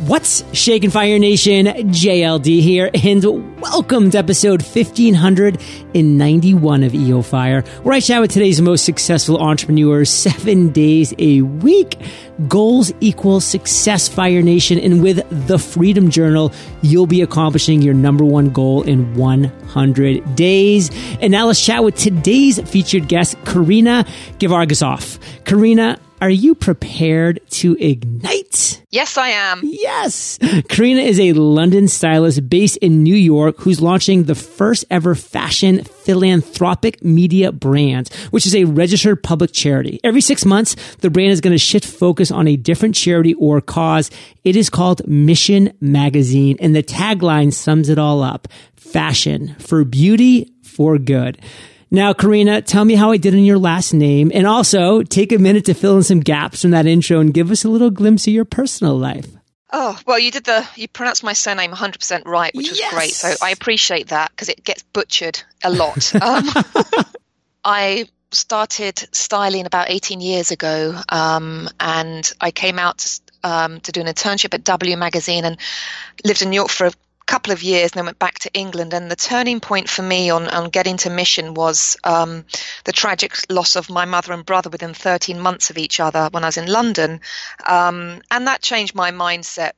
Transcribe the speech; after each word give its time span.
What's 0.00 0.44
shaking 0.52 0.90
Fire 0.90 1.18
Nation? 1.18 1.64
JLD 1.64 2.60
here, 2.60 2.90
and 3.02 3.24
welcome 3.62 4.10
to 4.10 4.18
episode 4.18 4.60
1591 4.60 6.82
of 6.82 6.94
EO 6.94 7.22
Fire, 7.22 7.62
where 7.82 7.94
I 7.94 8.00
chat 8.00 8.20
with 8.20 8.30
today's 8.30 8.60
most 8.60 8.84
successful 8.84 9.38
entrepreneurs 9.38 10.10
seven 10.10 10.68
days 10.68 11.14
a 11.18 11.40
week. 11.40 11.98
Goals 12.46 12.92
equal 13.00 13.40
success, 13.40 14.06
Fire 14.06 14.42
Nation, 14.42 14.78
and 14.78 15.02
with 15.02 15.26
the 15.46 15.58
Freedom 15.58 16.10
Journal, 16.10 16.52
you'll 16.82 17.06
be 17.06 17.22
accomplishing 17.22 17.80
your 17.80 17.94
number 17.94 18.22
one 18.22 18.50
goal 18.50 18.82
in 18.82 19.14
100 19.14 20.34
days. 20.34 20.90
And 21.22 21.32
now 21.32 21.46
let's 21.46 21.64
chat 21.64 21.82
with 21.82 21.96
today's 21.96 22.60
featured 22.70 23.08
guest, 23.08 23.42
Karina 23.46 24.04
Givargisoff. 24.38 25.18
Karina, 25.46 25.98
are 26.20 26.30
you 26.30 26.54
prepared 26.54 27.40
to 27.50 27.76
ignite? 27.78 28.82
Yes, 28.90 29.18
I 29.18 29.28
am. 29.28 29.60
Yes. 29.64 30.38
Karina 30.68 31.02
is 31.02 31.20
a 31.20 31.32
London 31.34 31.88
stylist 31.88 32.48
based 32.48 32.78
in 32.78 33.02
New 33.02 33.14
York 33.14 33.56
who's 33.58 33.80
launching 33.80 34.24
the 34.24 34.34
first 34.34 34.84
ever 34.90 35.14
fashion 35.14 35.84
philanthropic 35.84 37.04
media 37.04 37.52
brand, 37.52 38.08
which 38.30 38.46
is 38.46 38.54
a 38.54 38.64
registered 38.64 39.22
public 39.22 39.52
charity. 39.52 40.00
Every 40.02 40.20
six 40.20 40.44
months, 40.44 40.76
the 40.96 41.10
brand 41.10 41.32
is 41.32 41.40
going 41.40 41.54
to 41.54 41.58
shift 41.58 41.84
focus 41.84 42.30
on 42.30 42.48
a 42.48 42.56
different 42.56 42.94
charity 42.94 43.34
or 43.34 43.60
cause. 43.60 44.10
It 44.44 44.56
is 44.56 44.70
called 44.70 45.06
Mission 45.06 45.72
Magazine, 45.80 46.56
and 46.60 46.74
the 46.74 46.82
tagline 46.82 47.52
sums 47.52 47.88
it 47.88 47.98
all 47.98 48.22
up. 48.22 48.48
Fashion 48.76 49.56
for 49.58 49.84
beauty 49.84 50.52
for 50.62 50.98
good. 50.98 51.38
Now, 51.90 52.12
Karina, 52.12 52.62
tell 52.62 52.84
me 52.84 52.94
how 52.94 53.12
I 53.12 53.16
did 53.16 53.34
in 53.34 53.44
your 53.44 53.58
last 53.58 53.94
name, 53.94 54.32
and 54.34 54.46
also 54.46 55.02
take 55.02 55.32
a 55.32 55.38
minute 55.38 55.66
to 55.66 55.74
fill 55.74 55.96
in 55.96 56.02
some 56.02 56.20
gaps 56.20 56.62
from 56.62 56.72
that 56.72 56.86
intro 56.86 57.20
and 57.20 57.32
give 57.32 57.50
us 57.50 57.64
a 57.64 57.68
little 57.68 57.90
glimpse 57.90 58.26
of 58.26 58.32
your 58.32 58.44
personal 58.44 58.98
life. 58.98 59.26
Oh, 59.72 59.98
well, 60.06 60.18
you 60.18 60.30
did 60.30 60.44
the, 60.44 60.66
you 60.76 60.88
pronounced 60.88 61.22
my 61.22 61.32
surname 61.32 61.72
100% 61.72 62.24
right, 62.24 62.54
which 62.54 62.70
was 62.70 62.78
Yes. 62.78 62.92
great. 62.92 63.12
So 63.12 63.34
I 63.42 63.50
appreciate 63.50 64.08
that 64.08 64.30
because 64.30 64.48
it 64.48 64.64
gets 64.64 64.82
butchered 64.82 65.40
a 65.62 65.70
lot. 65.70 66.14
um, 66.22 66.48
I 67.64 68.08
started 68.32 69.08
styling 69.12 69.66
about 69.66 69.90
18 69.90 70.20
years 70.20 70.50
ago, 70.50 70.98
um, 71.08 71.68
and 71.78 72.32
I 72.40 72.50
came 72.50 72.78
out 72.78 72.98
to, 72.98 73.20
um, 73.44 73.80
to 73.80 73.92
do 73.92 74.00
an 74.00 74.06
internship 74.06 74.54
at 74.54 74.64
W 74.64 74.96
Magazine 74.96 75.44
and 75.44 75.56
lived 76.24 76.42
in 76.42 76.50
New 76.50 76.56
York 76.56 76.70
for 76.70 76.88
a 76.88 76.92
couple 77.26 77.52
of 77.52 77.62
years 77.62 77.90
and 77.92 77.98
then 77.98 78.04
went 78.06 78.18
back 78.18 78.38
to 78.40 78.52
England. 78.54 78.94
And 78.94 79.10
the 79.10 79.16
turning 79.16 79.60
point 79.60 79.88
for 79.88 80.02
me 80.02 80.30
on, 80.30 80.48
on 80.48 80.70
getting 80.70 80.96
to 80.98 81.10
Mission 81.10 81.54
was 81.54 81.96
um, 82.04 82.44
the 82.84 82.92
tragic 82.92 83.34
loss 83.50 83.76
of 83.76 83.90
my 83.90 84.04
mother 84.04 84.32
and 84.32 84.46
brother 84.46 84.70
within 84.70 84.94
13 84.94 85.38
months 85.40 85.70
of 85.70 85.78
each 85.78 86.00
other 86.00 86.28
when 86.30 86.44
I 86.44 86.48
was 86.48 86.56
in 86.56 86.66
London. 86.66 87.20
Um, 87.66 88.22
and 88.30 88.46
that 88.46 88.62
changed 88.62 88.94
my 88.94 89.10
mindset 89.10 89.72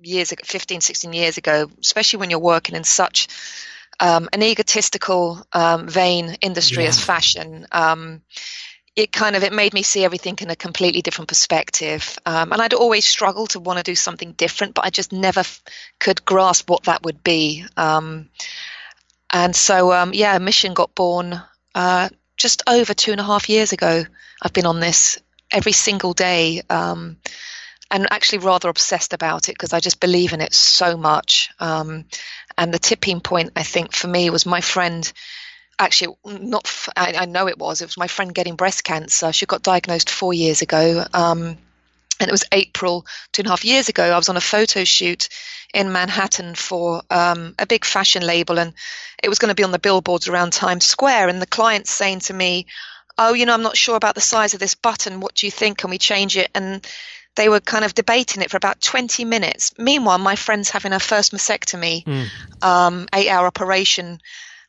years 0.00 0.32
ago, 0.32 0.42
15, 0.44 0.80
16 0.80 1.12
years 1.12 1.38
ago, 1.38 1.70
especially 1.80 2.18
when 2.18 2.30
you're 2.30 2.38
working 2.38 2.74
in 2.76 2.84
such 2.84 3.28
um, 4.00 4.28
an 4.32 4.42
egotistical, 4.42 5.44
um, 5.52 5.88
vain 5.88 6.36
industry 6.40 6.86
as 6.86 6.98
Yeah. 6.98 7.04
fashion. 7.04 7.66
It 8.94 9.10
kind 9.10 9.36
of 9.36 9.42
it 9.42 9.52
made 9.52 9.72
me 9.72 9.82
see 9.82 10.04
everything 10.04 10.36
in 10.40 10.50
a 10.50 10.56
completely 10.56 11.00
different 11.00 11.28
perspective. 11.28 12.18
Um, 12.26 12.52
and 12.52 12.60
i'd 12.60 12.74
always 12.74 13.06
struggled 13.06 13.50
to 13.50 13.60
want 13.60 13.78
to 13.78 13.82
do 13.82 13.94
something 13.94 14.32
different 14.32 14.74
but 14.74 14.84
i 14.84 14.90
just 14.90 15.12
never 15.12 15.40
f- 15.40 15.62
could 15.98 16.24
grasp 16.24 16.68
what 16.68 16.84
that 16.84 17.02
would 17.02 17.24
be. 17.24 17.64
Um, 17.76 18.28
and 19.32 19.56
so 19.56 19.92
um, 19.92 20.12
yeah 20.12 20.36
mission 20.38 20.74
got 20.74 20.94
born 20.94 21.40
uh, 21.74 22.08
just 22.36 22.62
over 22.68 22.92
two 22.92 23.12
and 23.12 23.20
a 23.20 23.24
half 23.24 23.48
years 23.48 23.72
ago. 23.72 24.04
I've 24.42 24.52
been 24.52 24.66
on 24.66 24.80
this 24.80 25.18
every 25.50 25.72
single 25.72 26.12
day 26.12 26.62
um, 26.68 27.16
and 27.90 28.08
actually 28.10 28.38
rather 28.38 28.68
obsessed 28.68 29.12
about 29.12 29.48
it 29.48 29.52
because 29.52 29.72
i 29.72 29.80
just 29.80 30.00
believe 30.00 30.32
in 30.32 30.40
it 30.40 30.52
so 30.52 30.96
much. 30.96 31.50
Um, 31.60 32.04
and 32.58 32.74
the 32.74 32.78
tipping 32.78 33.20
point 33.20 33.52
i 33.56 33.62
think 33.62 33.94
for 33.94 34.08
me 34.08 34.28
was 34.28 34.44
my 34.44 34.60
friend 34.60 35.10
actually 35.78 36.16
not 36.24 36.66
f- 36.66 36.88
I, 36.96 37.14
I 37.20 37.24
know 37.26 37.48
it 37.48 37.58
was 37.58 37.82
it 37.82 37.86
was 37.86 37.96
my 37.96 38.06
friend 38.06 38.34
getting 38.34 38.56
breast 38.56 38.84
cancer. 38.84 39.32
She 39.32 39.46
got 39.46 39.62
diagnosed 39.62 40.10
four 40.10 40.34
years 40.34 40.62
ago 40.62 41.04
um, 41.12 41.58
and 42.20 42.28
it 42.28 42.30
was 42.30 42.44
april 42.52 43.04
two 43.32 43.40
and 43.40 43.46
a 43.48 43.50
half 43.50 43.64
years 43.64 43.88
ago 43.88 44.04
i 44.04 44.16
was 44.16 44.28
on 44.28 44.36
a 44.36 44.40
photo 44.40 44.84
shoot 44.84 45.28
in 45.74 45.90
manhattan 45.90 46.54
for 46.54 47.02
um, 47.10 47.54
a 47.58 47.66
big 47.66 47.84
fashion 47.84 48.24
label 48.24 48.58
and 48.58 48.74
it 49.22 49.28
was 49.28 49.38
going 49.38 49.48
to 49.48 49.54
be 49.54 49.64
on 49.64 49.72
the 49.72 49.78
billboards 49.78 50.28
around 50.28 50.52
times 50.52 50.84
square 50.84 51.28
and 51.28 51.42
the 51.42 51.46
client's 51.46 51.90
saying 51.90 52.20
to 52.20 52.34
me 52.34 52.66
oh 53.18 53.32
you 53.32 53.46
know 53.46 53.54
i'm 53.54 53.62
not 53.62 53.76
sure 53.76 53.96
about 53.96 54.14
the 54.14 54.20
size 54.20 54.54
of 54.54 54.60
this 54.60 54.74
button. 54.74 55.20
What 55.20 55.34
do 55.34 55.46
you 55.46 55.50
think? 55.50 55.78
Can 55.78 55.90
we 55.90 55.98
change 55.98 56.36
it? 56.36 56.50
And 56.54 56.86
they 57.34 57.48
were 57.48 57.60
kind 57.60 57.84
of 57.84 57.94
debating 57.94 58.42
it 58.42 58.50
for 58.50 58.56
about 58.56 58.80
20 58.80 59.24
minutes. 59.24 59.72
Meanwhile 59.78 60.18
my 60.18 60.36
friend's 60.36 60.70
having 60.70 60.92
her 60.92 60.98
first 60.98 61.32
mastectomy 61.32 62.06
um, 62.62 63.08
eight 63.14 63.28
hour 63.28 63.46
operation 63.46 64.20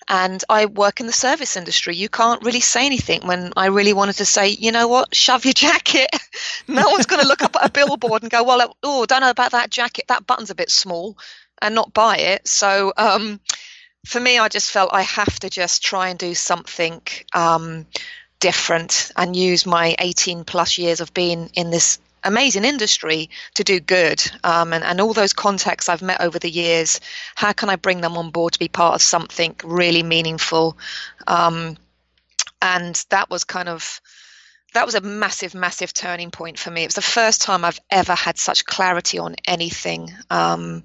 and 0.07 0.43
I 0.49 0.65
work 0.65 0.99
in 0.99 1.07
the 1.07 1.13
service 1.13 1.57
industry. 1.57 1.95
You 1.95 2.09
can't 2.09 2.43
really 2.43 2.59
say 2.59 2.85
anything 2.85 3.25
when 3.25 3.53
I 3.55 3.67
really 3.67 3.93
wanted 3.93 4.17
to 4.17 4.25
say, 4.25 4.49
you 4.49 4.71
know 4.71 4.87
what, 4.87 5.15
shove 5.15 5.45
your 5.45 5.53
jacket. 5.67 6.09
no 6.67 6.89
one's 6.89 7.05
going 7.05 7.21
to 7.21 7.27
look 7.27 7.41
up 7.41 7.55
at 7.55 7.65
a 7.65 7.71
billboard 7.71 8.23
and 8.23 8.31
go, 8.31 8.43
well, 8.43 8.75
oh, 8.83 9.05
don't 9.05 9.21
know 9.21 9.29
about 9.29 9.51
that 9.51 9.69
jacket. 9.69 10.05
That 10.07 10.27
button's 10.27 10.49
a 10.49 10.55
bit 10.55 10.69
small 10.69 11.17
and 11.61 11.75
not 11.75 11.93
buy 11.93 12.17
it. 12.17 12.47
So 12.47 12.93
um, 12.97 13.39
for 14.05 14.19
me, 14.19 14.37
I 14.37 14.49
just 14.49 14.71
felt 14.71 14.91
I 14.93 15.03
have 15.03 15.39
to 15.39 15.49
just 15.49 15.83
try 15.83 16.09
and 16.09 16.19
do 16.19 16.35
something 16.35 17.01
um, 17.33 17.85
different 18.39 19.11
and 19.15 19.35
use 19.35 19.65
my 19.65 19.95
18 19.99 20.43
plus 20.43 20.77
years 20.77 20.99
of 20.99 21.13
being 21.13 21.49
in 21.53 21.71
this 21.71 21.99
amazing 22.23 22.65
industry 22.65 23.29
to 23.55 23.63
do 23.63 23.79
good. 23.79 24.23
Um, 24.43 24.73
and, 24.73 24.83
and 24.83 25.01
all 25.01 25.13
those 25.13 25.33
contacts 25.33 25.89
I've 25.89 26.01
met 26.01 26.21
over 26.21 26.39
the 26.39 26.49
years 26.49 26.99
how 27.35 27.53
can 27.53 27.69
I 27.69 27.75
bring 27.75 28.01
them 28.01 28.17
on 28.17 28.31
board 28.31 28.53
to 28.53 28.59
be 28.59 28.67
part 28.67 28.95
of 28.95 29.01
something 29.01 29.55
really 29.63 30.03
meaningful? 30.03 30.77
Um, 31.27 31.77
and 32.61 33.03
that 33.09 33.29
was 33.29 33.43
kind 33.43 33.69
of 33.69 34.01
that 34.73 34.85
was 34.85 34.95
a 34.95 35.01
massive 35.01 35.53
massive 35.53 35.93
turning 35.93 36.31
point 36.31 36.57
for 36.57 36.71
me. 36.71 36.83
It 36.83 36.87
was 36.87 36.95
the 36.95 37.01
first 37.01 37.41
time 37.41 37.63
I've 37.63 37.79
ever 37.89 38.15
had 38.15 38.37
such 38.37 38.65
clarity 38.65 39.19
on 39.19 39.35
anything. 39.45 40.11
Um, 40.29 40.83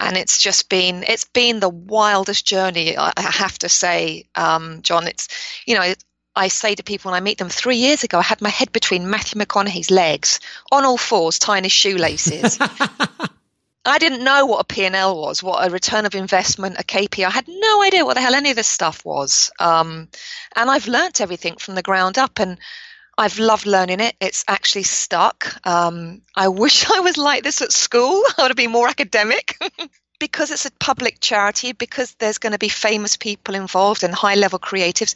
and 0.00 0.16
it's 0.16 0.42
just 0.42 0.68
been 0.68 1.04
it's 1.06 1.24
been 1.24 1.60
the 1.60 1.68
wildest 1.68 2.46
journey 2.46 2.96
I 2.98 3.12
have 3.16 3.58
to 3.60 3.68
say 3.68 4.26
um, 4.34 4.82
John. 4.82 5.06
It's 5.06 5.28
you 5.66 5.76
know 5.76 5.94
I 6.36 6.48
say 6.48 6.74
to 6.74 6.82
people 6.82 7.10
when 7.10 7.16
I 7.16 7.22
meet 7.22 7.38
them, 7.38 7.48
three 7.48 7.76
years 7.76 8.02
ago, 8.04 8.18
I 8.18 8.22
had 8.22 8.40
my 8.40 8.48
head 8.48 8.72
between 8.72 9.10
Matthew 9.10 9.40
McConaughey's 9.40 9.90
legs, 9.90 10.40
on 10.72 10.84
all 10.84 10.96
fours, 10.96 11.38
tying 11.38 11.64
his 11.64 11.72
shoelaces. 11.72 12.58
I 13.86 13.98
didn't 13.98 14.24
know 14.24 14.46
what 14.46 14.60
a 14.60 14.64
P&L 14.64 15.20
was, 15.20 15.42
what 15.42 15.66
a 15.66 15.70
return 15.70 16.06
of 16.06 16.14
investment, 16.14 16.80
a 16.80 16.84
KPI. 16.84 17.26
I 17.26 17.30
had 17.30 17.46
no 17.46 17.82
idea 17.82 18.04
what 18.04 18.14
the 18.14 18.22
hell 18.22 18.34
any 18.34 18.50
of 18.50 18.56
this 18.56 18.66
stuff 18.66 19.04
was. 19.04 19.50
Um, 19.60 20.08
and 20.56 20.70
I've 20.70 20.88
learnt 20.88 21.20
everything 21.20 21.56
from 21.56 21.74
the 21.74 21.82
ground 21.82 22.16
up 22.16 22.38
and 22.38 22.58
I've 23.18 23.38
loved 23.38 23.66
learning 23.66 24.00
it. 24.00 24.16
It's 24.20 24.44
actually 24.48 24.84
stuck. 24.84 25.60
Um, 25.66 26.22
I 26.34 26.48
wish 26.48 26.90
I 26.90 27.00
was 27.00 27.18
like 27.18 27.44
this 27.44 27.60
at 27.60 27.72
school. 27.72 28.22
I 28.38 28.42
would 28.42 28.50
have 28.50 28.56
been 28.56 28.70
more 28.72 28.88
academic. 28.88 29.58
because 30.18 30.50
it's 30.50 30.64
a 30.64 30.70
public 30.78 31.18
charity, 31.20 31.72
because 31.72 32.14
there's 32.14 32.38
going 32.38 32.52
to 32.52 32.58
be 32.58 32.68
famous 32.68 33.16
people 33.16 33.54
involved 33.54 34.04
and 34.04 34.14
high 34.14 34.36
level 34.36 34.58
creatives, 34.58 35.14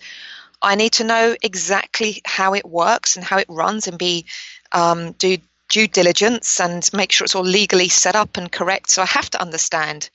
I 0.62 0.74
need 0.74 0.92
to 0.92 1.04
know 1.04 1.36
exactly 1.42 2.20
how 2.24 2.54
it 2.54 2.64
works 2.66 3.16
and 3.16 3.24
how 3.24 3.38
it 3.38 3.46
runs 3.48 3.86
and 3.86 3.98
be 3.98 4.26
um, 4.72 5.12
do 5.12 5.38
due 5.68 5.86
diligence 5.86 6.60
and 6.60 6.88
make 6.92 7.12
sure 7.12 7.24
it's 7.26 7.34
all 7.34 7.42
legally 7.42 7.88
set 7.88 8.16
up 8.16 8.36
and 8.38 8.50
correct. 8.50 8.90
So 8.90 9.02
I 9.02 9.06
have 9.06 9.28
to 9.30 9.40
understand 9.40 10.08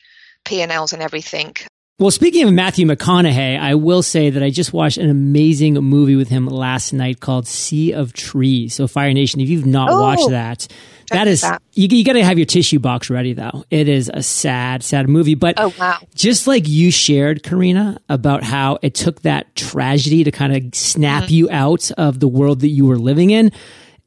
P 0.46 0.62
and 0.62 0.72
Ls 0.72 0.94
and 0.94 1.02
everything. 1.02 1.56
Well, 2.00 2.10
speaking 2.10 2.48
of 2.48 2.54
Matthew 2.54 2.88
McConaughey, 2.88 3.60
I 3.60 3.76
will 3.76 4.02
say 4.02 4.32
that 4.32 4.42
I 4.42 4.50
just 4.50 4.74
watched 4.74 4.98
an 4.98 5.12
amazing 5.12 5.76
movie 5.76 6.16
with 6.16 6.28
him 6.28 6.48
last 6.48 6.92
night 6.92 7.20
called 7.20 7.48
Sea 7.48 7.94
of 7.94 8.14
Trees. 8.14 8.74
So, 8.74 8.88
Fire 8.88 9.14
Nation, 9.14 9.42
if 9.42 9.48
you've 9.48 9.68
not 9.68 9.90
Oh, 9.92 10.02
watched 10.02 10.30
that, 10.32 10.68
that 11.14 11.28
is 11.28 11.42
that. 11.42 11.62
you, 11.74 11.88
you 11.90 12.04
got 12.04 12.14
to 12.14 12.24
have 12.24 12.38
your 12.38 12.46
tissue 12.46 12.80
box 12.80 13.10
ready, 13.10 13.34
though. 13.34 13.64
It 13.70 13.88
is 13.88 14.12
a 14.14 14.22
sad, 14.24 14.84
sad 14.84 15.08
movie. 15.10 15.36
But 15.36 15.56
Oh, 15.60 15.74
wow. 15.80 15.98
just 16.16 16.48
like 16.48 16.68
you 16.68 16.92
shared, 16.92 17.44
Karina, 17.44 18.00
about 18.10 18.44
how 18.44 18.78
it 18.82 18.94
took 18.96 19.22
that 19.24 19.56
tragedy 19.56 20.24
to 20.24 20.32
kind 20.32 20.56
of 20.56 20.76
snap 20.76 21.24
Mm-hmm. 21.26 21.34
you 21.34 21.50
out 21.52 21.92
of 21.98 22.20
the 22.20 22.28
world 22.28 22.62
that 22.62 22.70
you 22.70 22.86
were 22.86 22.98
living 22.98 23.30
in. 23.32 23.52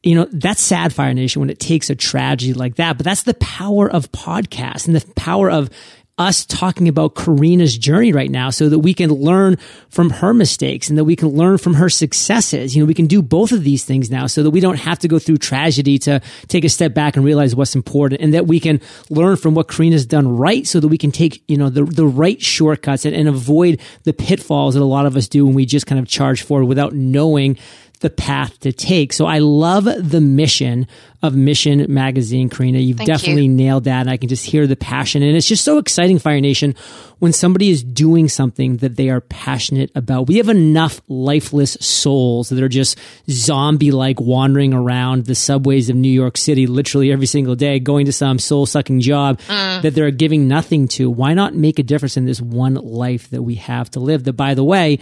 You 0.02 0.14
know, 0.14 0.28
that's 0.30 0.62
sad, 0.62 0.92
Fire 0.92 1.14
Nation, 1.14 1.40
when 1.40 1.50
it 1.50 1.58
takes 1.58 1.90
a 1.90 1.94
tragedy 1.96 2.52
like 2.52 2.76
that. 2.76 2.96
But 2.96 3.04
that's 3.04 3.24
the 3.24 3.34
power 3.34 3.90
of 3.90 4.12
podcasts 4.12 4.86
and 4.86 4.94
the 4.94 5.04
power 5.14 5.50
of 5.50 5.68
us 6.18 6.46
talking 6.46 6.88
about 6.88 7.14
Karina's 7.14 7.76
journey 7.76 8.10
right 8.10 8.30
now 8.30 8.48
so 8.48 8.70
that 8.70 8.78
we 8.78 8.94
can 8.94 9.10
learn 9.10 9.56
from 9.90 10.08
her 10.08 10.32
mistakes 10.32 10.88
and 10.88 10.96
that 10.96 11.04
we 11.04 11.14
can 11.14 11.28
learn 11.28 11.58
from 11.58 11.74
her 11.74 11.90
successes. 11.90 12.74
You 12.74 12.82
know, 12.82 12.86
we 12.86 12.94
can 12.94 13.06
do 13.06 13.20
both 13.20 13.52
of 13.52 13.64
these 13.64 13.84
things 13.84 14.10
now 14.10 14.26
so 14.26 14.42
that 14.42 14.50
we 14.50 14.60
don't 14.60 14.78
have 14.78 14.98
to 15.00 15.08
go 15.08 15.18
through 15.18 15.36
tragedy 15.36 15.98
to 16.00 16.22
take 16.48 16.64
a 16.64 16.70
step 16.70 16.94
back 16.94 17.16
and 17.16 17.24
realize 17.24 17.54
what's 17.54 17.74
important 17.74 18.22
and 18.22 18.32
that 18.32 18.46
we 18.46 18.58
can 18.60 18.80
learn 19.10 19.36
from 19.36 19.54
what 19.54 19.68
Karina's 19.68 20.06
done 20.06 20.36
right 20.36 20.66
so 20.66 20.80
that 20.80 20.88
we 20.88 20.96
can 20.96 21.12
take, 21.12 21.42
you 21.48 21.58
know, 21.58 21.68
the, 21.68 21.84
the 21.84 22.06
right 22.06 22.40
shortcuts 22.40 23.04
and, 23.04 23.14
and 23.14 23.28
avoid 23.28 23.78
the 24.04 24.14
pitfalls 24.14 24.72
that 24.72 24.80
a 24.80 24.84
lot 24.84 25.04
of 25.04 25.16
us 25.16 25.28
do 25.28 25.44
when 25.44 25.54
we 25.54 25.66
just 25.66 25.86
kind 25.86 25.98
of 25.98 26.08
charge 26.08 26.42
forward 26.42 26.64
without 26.64 26.94
knowing 26.94 27.58
the 28.00 28.10
path 28.10 28.58
to 28.60 28.72
take. 28.72 29.12
So 29.12 29.26
I 29.26 29.38
love 29.38 29.84
the 29.84 30.20
mission 30.20 30.86
of 31.22 31.34
Mission 31.34 31.86
Magazine, 31.92 32.48
Karina. 32.50 32.78
You've 32.78 32.98
Thank 32.98 33.08
definitely 33.08 33.44
you. 33.46 33.52
nailed 33.52 33.84
that. 33.84 34.02
And 34.02 34.10
I 34.10 34.16
can 34.18 34.28
just 34.28 34.44
hear 34.44 34.66
the 34.66 34.76
passion. 34.76 35.22
And 35.22 35.34
it's 35.36 35.48
just 35.48 35.64
so 35.64 35.78
exciting, 35.78 36.18
Fire 36.18 36.40
Nation, 36.40 36.74
when 37.18 37.32
somebody 37.32 37.70
is 37.70 37.82
doing 37.82 38.28
something 38.28 38.76
that 38.78 38.96
they 38.96 39.08
are 39.08 39.22
passionate 39.22 39.90
about. 39.94 40.28
We 40.28 40.36
have 40.36 40.50
enough 40.50 41.00
lifeless 41.08 41.72
souls 41.80 42.50
that 42.50 42.62
are 42.62 42.68
just 42.68 42.98
zombie 43.30 43.90
like 43.92 44.20
wandering 44.20 44.74
around 44.74 45.24
the 45.24 45.34
subways 45.34 45.88
of 45.88 45.96
New 45.96 46.10
York 46.10 46.36
City 46.36 46.66
literally 46.66 47.10
every 47.10 47.26
single 47.26 47.56
day, 47.56 47.78
going 47.80 48.06
to 48.06 48.12
some 48.12 48.38
soul 48.38 48.66
sucking 48.66 49.00
job 49.00 49.40
Mm. 49.48 49.82
that 49.82 49.94
they're 49.94 50.10
giving 50.10 50.46
nothing 50.48 50.86
to. 50.88 51.08
Why 51.10 51.32
not 51.34 51.54
make 51.54 51.78
a 51.78 51.82
difference 51.82 52.16
in 52.16 52.26
this 52.26 52.40
one 52.40 52.74
life 52.74 53.30
that 53.30 53.42
we 53.42 53.54
have 53.56 53.90
to 53.92 54.00
live 54.00 54.24
that, 54.24 54.34
by 54.34 54.54
the 54.54 54.64
way, 54.64 54.98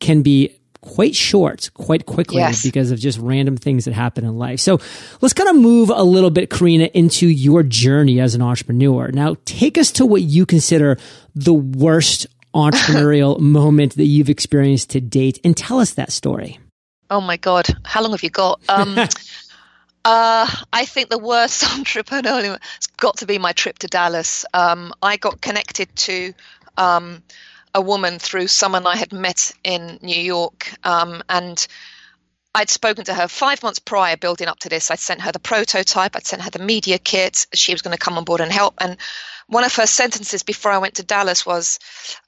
can 0.00 0.22
be 0.22 0.56
quite 0.94 1.14
short 1.16 1.70
quite 1.74 2.06
quickly 2.06 2.38
Yes. 2.38 2.62
because 2.62 2.90
of 2.90 2.98
just 2.98 3.18
random 3.18 3.56
things 3.56 3.84
that 3.86 3.94
happen 3.94 4.24
in 4.24 4.38
life. 4.38 4.60
So 4.60 4.78
let's 5.20 5.34
kind 5.34 5.48
of 5.50 5.56
move 5.56 5.90
a 5.90 6.02
little 6.02 6.30
bit, 6.30 6.48
Karina, 6.48 6.84
into 6.94 7.26
your 7.26 7.62
journey 7.62 8.20
as 8.20 8.34
an 8.34 8.42
entrepreneur. 8.42 9.10
Now, 9.12 9.36
take 9.44 9.76
us 9.78 9.90
to 9.92 10.06
what 10.06 10.22
you 10.22 10.46
consider 10.46 10.96
the 11.34 11.54
worst 11.54 12.26
entrepreneurial 12.54 13.38
moment 13.38 13.96
that 13.96 14.04
you've 14.06 14.30
experienced 14.30 14.90
to 14.90 15.00
date 15.00 15.38
and 15.44 15.56
tell 15.56 15.80
us 15.80 15.94
that 15.94 16.12
story. 16.12 16.58
Oh 17.10 17.20
my 17.20 17.36
God, 17.36 17.66
how 17.84 18.02
long 18.02 18.12
have 18.12 18.22
you 18.22 18.30
got? 18.30 18.60
Um, 18.68 18.96
uh, 20.04 20.46
I 20.72 20.84
think 20.84 21.10
the 21.10 21.18
worst 21.18 21.62
entrepreneurial 21.78 22.42
moment 22.44 22.62
has 22.62 22.86
got 22.96 23.18
to 23.18 23.26
be 23.26 23.38
my 23.38 23.52
trip 23.52 23.78
to 23.80 23.88
Dallas. 23.88 24.44
Um, 24.54 24.92
I 25.02 25.16
got 25.16 25.40
connected 25.40 25.94
to 25.96 26.32
um, 26.76 27.22
a 27.76 27.80
woman 27.80 28.18
through 28.18 28.46
someone 28.46 28.86
I 28.86 28.96
had 28.96 29.12
met 29.12 29.52
in 29.62 29.98
New 30.02 30.18
York, 30.18 30.72
um, 30.82 31.22
and 31.28 31.64
I'd 32.54 32.70
spoken 32.70 33.04
to 33.04 33.12
her 33.12 33.28
five 33.28 33.62
months 33.62 33.78
prior, 33.78 34.16
building 34.16 34.48
up 34.48 34.58
to 34.60 34.70
this. 34.70 34.90
I'd 34.90 34.98
sent 34.98 35.20
her 35.20 35.30
the 35.30 35.38
prototype, 35.38 36.16
I'd 36.16 36.26
sent 36.26 36.40
her 36.40 36.48
the 36.48 36.58
media 36.58 36.98
kit. 36.98 37.46
She 37.52 37.74
was 37.74 37.82
going 37.82 37.92
to 37.92 38.02
come 38.02 38.16
on 38.16 38.24
board 38.24 38.40
and 38.40 38.50
help. 38.50 38.76
And 38.78 38.96
one 39.48 39.62
of 39.62 39.76
her 39.76 39.86
sentences 39.86 40.42
before 40.42 40.72
I 40.72 40.78
went 40.78 40.94
to 40.94 41.02
Dallas 41.02 41.44
was, 41.44 41.78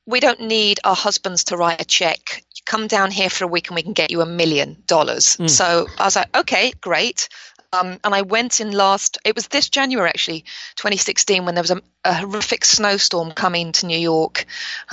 We 0.06 0.20
don't 0.20 0.42
need 0.42 0.80
our 0.84 0.94
husbands 0.94 1.44
to 1.44 1.56
write 1.56 1.80
a 1.80 1.86
check. 1.86 2.44
You 2.54 2.62
come 2.66 2.86
down 2.86 3.10
here 3.10 3.30
for 3.30 3.44
a 3.44 3.48
week 3.48 3.68
and 3.68 3.74
we 3.74 3.82
can 3.82 3.94
get 3.94 4.10
you 4.10 4.20
a 4.20 4.26
million 4.26 4.82
dollars. 4.86 5.38
So 5.50 5.86
I 5.98 6.04
was 6.04 6.16
like, 6.16 6.36
Okay, 6.36 6.72
great. 6.82 7.30
Um, 7.72 7.98
and 8.02 8.14
I 8.14 8.22
went 8.22 8.60
in 8.60 8.70
last, 8.70 9.18
it 9.24 9.34
was 9.34 9.48
this 9.48 9.68
January 9.68 10.08
actually, 10.08 10.42
2016, 10.76 11.44
when 11.44 11.54
there 11.54 11.62
was 11.62 11.70
a, 11.70 11.82
a 12.04 12.14
horrific 12.14 12.64
snowstorm 12.64 13.32
coming 13.32 13.72
to 13.72 13.86
New 13.86 13.98
York. 13.98 14.46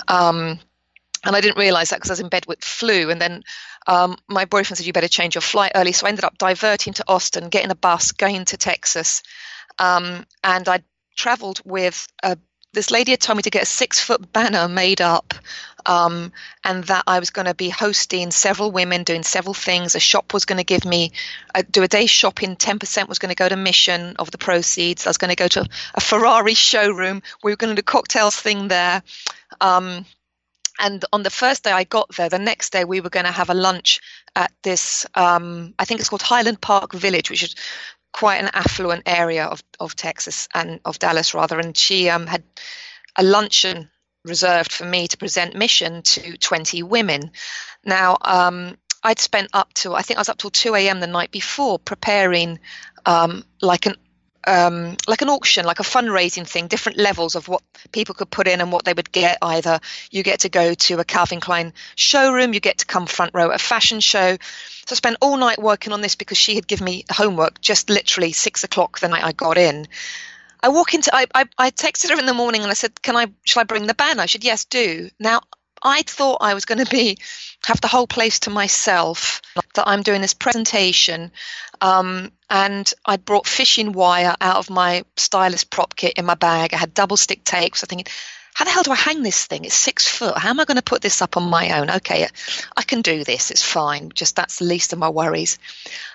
Um, 0.07 0.59
and 1.25 1.35
I 1.35 1.41
didn't 1.41 1.57
realize 1.57 1.89
that 1.89 1.97
because 1.97 2.11
I 2.11 2.13
was 2.13 2.19
in 2.19 2.29
bed 2.29 2.45
with 2.47 2.63
flu. 2.63 3.09
And 3.09 3.19
then 3.19 3.43
um, 3.87 4.17
my 4.27 4.45
boyfriend 4.45 4.77
said, 4.77 4.85
You 4.85 4.93
better 4.93 5.07
change 5.07 5.35
your 5.35 5.41
flight 5.41 5.71
early. 5.75 5.91
So 5.91 6.05
I 6.05 6.09
ended 6.09 6.25
up 6.25 6.37
diverting 6.37 6.93
to 6.93 7.05
Austin, 7.07 7.49
getting 7.49 7.71
a 7.71 7.75
bus, 7.75 8.11
going 8.11 8.45
to 8.45 8.57
Texas. 8.57 9.23
Um, 9.79 10.25
and 10.43 10.67
I 10.67 10.83
traveled 11.15 11.61
with 11.65 12.07
a, 12.23 12.37
this 12.73 12.91
lady 12.91 13.11
had 13.11 13.21
told 13.21 13.37
me 13.37 13.43
to 13.43 13.49
get 13.49 13.63
a 13.63 13.67
six 13.67 13.99
foot 13.99 14.31
banner 14.31 14.67
made 14.67 15.01
up. 15.01 15.33
Um, 15.85 16.31
and 16.63 16.83
that 16.85 17.03
I 17.05 17.19
was 17.19 17.29
going 17.29 17.45
to 17.45 17.53
be 17.53 17.69
hosting 17.69 18.31
several 18.31 18.71
women 18.71 19.03
doing 19.03 19.23
several 19.23 19.53
things. 19.53 19.95
A 19.95 19.99
shop 19.99 20.33
was 20.33 20.45
going 20.45 20.57
to 20.57 20.63
give 20.63 20.85
me, 20.85 21.11
do 21.69 21.83
a 21.83 21.87
day 21.87 22.05
shopping. 22.07 22.55
10% 22.55 23.07
was 23.07 23.19
going 23.19 23.29
to 23.29 23.35
go 23.35 23.47
to 23.47 23.55
mission 23.55 24.15
of 24.17 24.31
the 24.31 24.37
proceeds. 24.37 25.05
I 25.05 25.09
was 25.09 25.17
going 25.17 25.29
to 25.29 25.35
go 25.35 25.47
to 25.47 25.67
a 25.93 26.01
Ferrari 26.01 26.55
showroom. 26.55 27.21
We 27.43 27.51
were 27.51 27.57
going 27.57 27.75
to 27.75 27.81
do 27.81 27.85
cocktails 27.85 28.35
thing 28.35 28.67
there. 28.67 29.03
Um, 29.61 30.05
and 30.79 31.05
on 31.13 31.23
the 31.23 31.29
first 31.29 31.63
day 31.63 31.71
I 31.71 31.83
got 31.83 32.15
there, 32.15 32.29
the 32.29 32.39
next 32.39 32.71
day 32.71 32.83
we 32.83 33.01
were 33.01 33.09
going 33.09 33.25
to 33.25 33.31
have 33.31 33.49
a 33.49 33.53
lunch 33.53 34.01
at 34.35 34.51
this, 34.63 35.05
um, 35.15 35.73
I 35.79 35.85
think 35.85 35.99
it's 35.99 36.09
called 36.09 36.21
Highland 36.21 36.59
Park 36.59 36.93
Village, 36.93 37.29
which 37.29 37.43
is 37.43 37.55
quite 38.11 38.37
an 38.37 38.49
affluent 38.53 39.03
area 39.05 39.45
of, 39.45 39.63
of 39.79 39.95
Texas 39.95 40.47
and 40.53 40.79
of 40.85 40.99
Dallas 40.99 41.33
rather. 41.33 41.59
And 41.59 41.77
she 41.77 42.09
um, 42.09 42.27
had 42.27 42.43
a 43.15 43.23
luncheon 43.23 43.89
reserved 44.25 44.71
for 44.71 44.85
me 44.85 45.07
to 45.07 45.17
present 45.17 45.55
mission 45.55 46.01
to 46.01 46.37
20 46.37 46.83
women. 46.83 47.31
Now, 47.85 48.17
um, 48.21 48.77
I'd 49.03 49.19
spent 49.19 49.49
up 49.53 49.73
to, 49.75 49.93
I 49.93 50.01
think 50.01 50.17
I 50.17 50.21
was 50.21 50.29
up 50.29 50.37
till 50.37 50.49
2 50.49 50.75
a.m. 50.75 50.99
the 50.99 51.07
night 51.07 51.31
before 51.31 51.77
preparing 51.79 52.59
um, 53.05 53.43
like 53.61 53.85
an 53.85 53.95
um, 54.47 54.95
like 55.07 55.21
an 55.21 55.29
auction, 55.29 55.65
like 55.65 55.79
a 55.79 55.83
fundraising 55.83 56.47
thing, 56.47 56.67
different 56.67 56.97
levels 56.97 57.35
of 57.35 57.47
what 57.47 57.63
people 57.91 58.13
could 58.13 58.29
put 58.29 58.47
in 58.47 58.61
and 58.61 58.71
what 58.71 58.85
they 58.85 58.93
would 58.93 59.11
get. 59.11 59.37
Either 59.41 59.79
you 60.11 60.23
get 60.23 60.41
to 60.41 60.49
go 60.49 60.73
to 60.73 60.99
a 60.99 61.03
Calvin 61.03 61.39
Klein 61.39 61.73
showroom, 61.95 62.53
you 62.53 62.59
get 62.59 62.79
to 62.79 62.85
come 62.85 63.07
front 63.07 63.31
row 63.33 63.49
at 63.49 63.55
a 63.55 63.63
fashion 63.63 63.99
show. 63.99 64.37
So 64.37 64.93
I 64.93 64.95
spent 64.95 65.17
all 65.21 65.37
night 65.37 65.59
working 65.59 65.93
on 65.93 66.01
this 66.01 66.15
because 66.15 66.37
she 66.37 66.55
had 66.55 66.67
given 66.67 66.85
me 66.85 67.05
homework 67.11 67.59
just 67.59 67.89
literally 67.89 68.31
six 68.33 68.63
o'clock 68.63 68.99
the 68.99 69.07
night 69.07 69.23
I 69.23 69.31
got 69.31 69.57
in. 69.57 69.87
I 70.65 70.69
walk 70.69 70.95
into, 70.95 71.13
I, 71.13 71.27
I, 71.35 71.45
I 71.59 71.69
texted 71.69 72.09
her 72.09 72.17
in 72.17 72.25
the 72.25 72.33
morning 72.33 72.63
and 72.63 72.71
I 72.71 72.73
said, 72.73 72.99
"Can 73.03 73.15
I? 73.15 73.27
Shall 73.43 73.61
I 73.61 73.65
bring 73.65 73.85
the 73.85 73.93
banner?" 73.93 74.25
She 74.25 74.39
said, 74.39 74.43
"Yes, 74.43 74.65
do." 74.65 75.11
Now 75.19 75.41
I 75.83 76.01
thought 76.01 76.39
I 76.41 76.55
was 76.55 76.65
going 76.65 76.83
to 76.83 76.89
be 76.89 77.19
have 77.65 77.81
the 77.81 77.87
whole 77.87 78.07
place 78.07 78.39
to 78.41 78.49
myself. 78.49 79.43
That 79.75 79.87
I'm 79.87 80.01
doing 80.01 80.21
this 80.21 80.33
presentation, 80.33 81.31
um, 81.81 82.31
and 82.49 82.91
I 83.05 83.17
brought 83.17 83.45
fishing 83.45 83.91
wire 83.91 84.35
out 84.41 84.55
of 84.55 84.71
my 84.71 85.03
stylist 85.17 85.69
prop 85.69 85.95
kit 85.95 86.13
in 86.17 86.25
my 86.25 86.35
bag. 86.35 86.73
I 86.73 86.77
had 86.77 86.95
double 86.95 87.17
stick 87.17 87.43
tapes. 87.43 87.83
I 87.83 87.87
thinking, 87.87 88.11
how 88.55 88.65
the 88.65 88.71
hell 88.71 88.83
do 88.83 88.91
I 88.91 88.95
hang 88.95 89.21
this 89.21 89.45
thing? 89.45 89.65
It's 89.65 89.75
six 89.75 90.07
foot. 90.07 90.37
How 90.37 90.49
am 90.49 90.59
I 90.59 90.65
going 90.65 90.77
to 90.77 90.81
put 90.81 91.01
this 91.01 91.21
up 91.21 91.37
on 91.37 91.43
my 91.43 91.79
own? 91.79 91.91
Okay, 91.91 92.25
I 92.75 92.81
can 92.81 93.01
do 93.01 93.23
this. 93.23 93.51
It's 93.51 93.61
fine. 93.61 94.11
Just 94.13 94.35
that's 94.35 94.59
the 94.59 94.65
least 94.65 94.93
of 94.93 94.99
my 94.99 95.09
worries. 95.09 95.59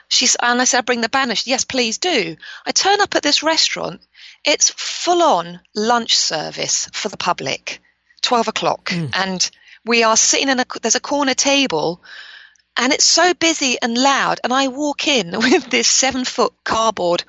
She's 0.09 0.37
and 0.37 0.61
I 0.61 0.65
said, 0.65 0.79
I 0.79 0.81
bring 0.81 1.03
the 1.03 1.09
banner. 1.09 1.35
She, 1.35 1.51
yes, 1.51 1.65
please 1.65 1.99
do. 1.99 2.37
I 2.67 2.73
turn 2.73 3.01
up 3.01 3.15
at 3.15 3.23
this 3.23 3.43
restaurant. 3.43 4.01
It's 4.45 4.71
full 4.71 5.23
on 5.23 5.61
lunch 5.75 6.17
service 6.17 6.89
for 6.93 7.09
the 7.09 7.17
public. 7.17 7.81
12 8.23 8.49
o'clock 8.49 8.93
and 9.15 9.51
we 9.85 10.03
are 10.03 10.17
sitting 10.17 10.49
in 10.49 10.61
a 10.61 10.67
there's 10.83 10.95
a 10.95 11.01
corner 11.01 11.35
table 11.35 12.03
and 12.77 12.93
it's 12.93 13.05
so 13.05 13.35
busy 13.35 13.77
and 13.81 13.97
loud 13.97 14.41
and 14.45 14.53
i 14.53 14.69
walk 14.69 15.09
in 15.09 15.31
with 15.37 15.71
this 15.71 15.89
seven 15.89 16.25
foot 16.25 16.53
cardboard 16.65 17.25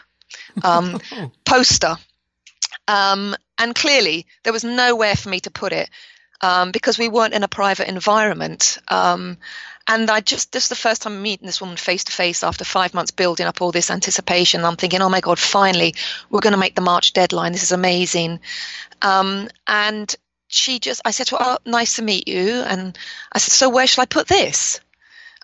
um, 0.63 0.99
poster 1.45 1.95
um, 2.87 3.35
and 3.61 3.75
clearly 3.75 4.25
there 4.43 4.53
was 4.53 4.63
nowhere 4.63 5.15
for 5.15 5.29
me 5.29 5.39
to 5.39 5.51
put 5.51 5.71
it 5.71 5.89
um, 6.41 6.71
because 6.71 6.97
we 6.97 7.07
weren't 7.07 7.33
in 7.33 7.43
a 7.43 7.47
private 7.47 7.87
environment 7.87 8.79
um, 8.87 9.37
and 9.87 10.09
I 10.09 10.19
just 10.21 10.51
this 10.51 10.63
is 10.63 10.69
the 10.69 10.75
first 10.75 11.01
time 11.01 11.13
I'm 11.13 11.21
meeting 11.21 11.45
this 11.45 11.61
woman 11.61 11.77
face 11.77 12.03
to 12.05 12.11
face 12.11 12.43
after 12.43 12.63
five 12.63 12.93
months 12.93 13.11
building 13.11 13.47
up 13.47 13.61
all 13.61 13.71
this 13.71 13.89
anticipation. 13.89 14.63
I'm 14.63 14.75
thinking, 14.75 15.01
oh 15.01 15.09
my 15.09 15.21
god, 15.21 15.39
finally 15.39 15.95
we're 16.29 16.39
going 16.39 16.53
to 16.53 16.59
make 16.59 16.75
the 16.75 16.81
March 16.81 17.13
deadline. 17.13 17.51
This 17.51 17.63
is 17.63 17.71
amazing. 17.71 18.39
Um, 19.01 19.49
and 19.67 20.15
she 20.47 20.79
just, 20.79 21.01
I 21.05 21.11
said 21.11 21.27
to 21.27 21.37
her, 21.37 21.43
oh, 21.45 21.57
nice 21.65 21.95
to 21.95 22.03
meet 22.03 22.27
you. 22.27 22.61
And 22.61 22.97
I 23.31 23.39
said, 23.39 23.53
so 23.53 23.69
where 23.69 23.87
shall 23.87 24.03
I 24.03 24.05
put 24.05 24.27
this? 24.27 24.79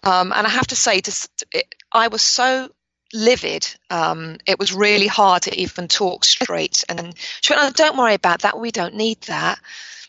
Um, 0.04 0.32
and 0.34 0.46
I 0.46 0.50
have 0.50 0.68
to 0.68 0.76
say, 0.76 1.00
to, 1.00 1.30
it, 1.52 1.76
I 1.92 2.10
was 2.10 2.22
so 2.22 2.70
livid. 3.14 3.68
Um, 3.90 4.38
it 4.46 4.60
was 4.60 4.74
really 4.74 5.08
hard 5.08 5.44
to 5.44 5.60
even 5.60 5.88
talk 5.88 6.26
straight. 6.26 6.84
And 6.90 7.14
she 7.42 7.54
went, 7.54 7.64
oh, 7.66 7.72
don't 7.72 7.98
worry 7.98 8.14
about 8.14 8.42
that. 8.42 8.60
We 8.60 8.72
don't 8.72 8.96
need 8.96 9.22
that. 9.22 9.60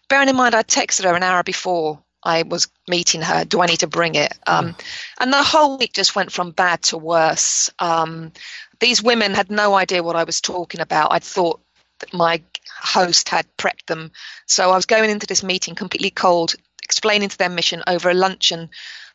Bearing 0.09 0.29
in 0.29 0.37
mind, 0.37 0.55
I 0.55 0.63
texted 0.63 1.05
her 1.05 1.15
an 1.15 1.23
hour 1.23 1.43
before 1.43 2.03
I 2.23 2.43
was 2.43 2.69
meeting 2.89 3.23
her. 3.23 3.45
Do 3.45 3.61
I 3.61 3.67
need 3.67 3.81
to 3.81 3.87
bring 3.87 4.15
it? 4.15 4.37
Um, 4.47 4.75
and 5.21 5.33
the 5.33 5.43
whole 5.43 5.79
week 5.79 5.93
just 5.93 6.17
went 6.17 6.33
from 6.33 6.51
bad 6.51 6.83
to 6.85 6.99
worse. 6.99 7.71
Um, 7.79 8.33
these 8.81 9.03
women 9.03 9.35
had 9.35 9.51
no 9.51 9.75
idea 9.75 10.03
what 10.03 10.17
I 10.17 10.25
was 10.25 10.41
talking 10.41 10.81
about. 10.81 11.13
I 11.13 11.19
thought 11.19 11.61
that 12.01 12.15
my 12.15 12.43
host 12.81 13.29
had 13.29 13.47
prepped 13.57 13.87
them. 13.87 14.13
So 14.47 14.71
I 14.71 14.77
was 14.77 14.87
going 14.87 15.11
into 15.11 15.27
this 15.27 15.43
meeting 15.43 15.75
completely 15.75 16.11
cold, 16.11 16.55
explaining 16.83 17.29
to 17.29 17.39
their 17.39 17.49
mission 17.49 17.83
over 17.87 18.09
a 18.09 18.15
luncheon 18.15 18.71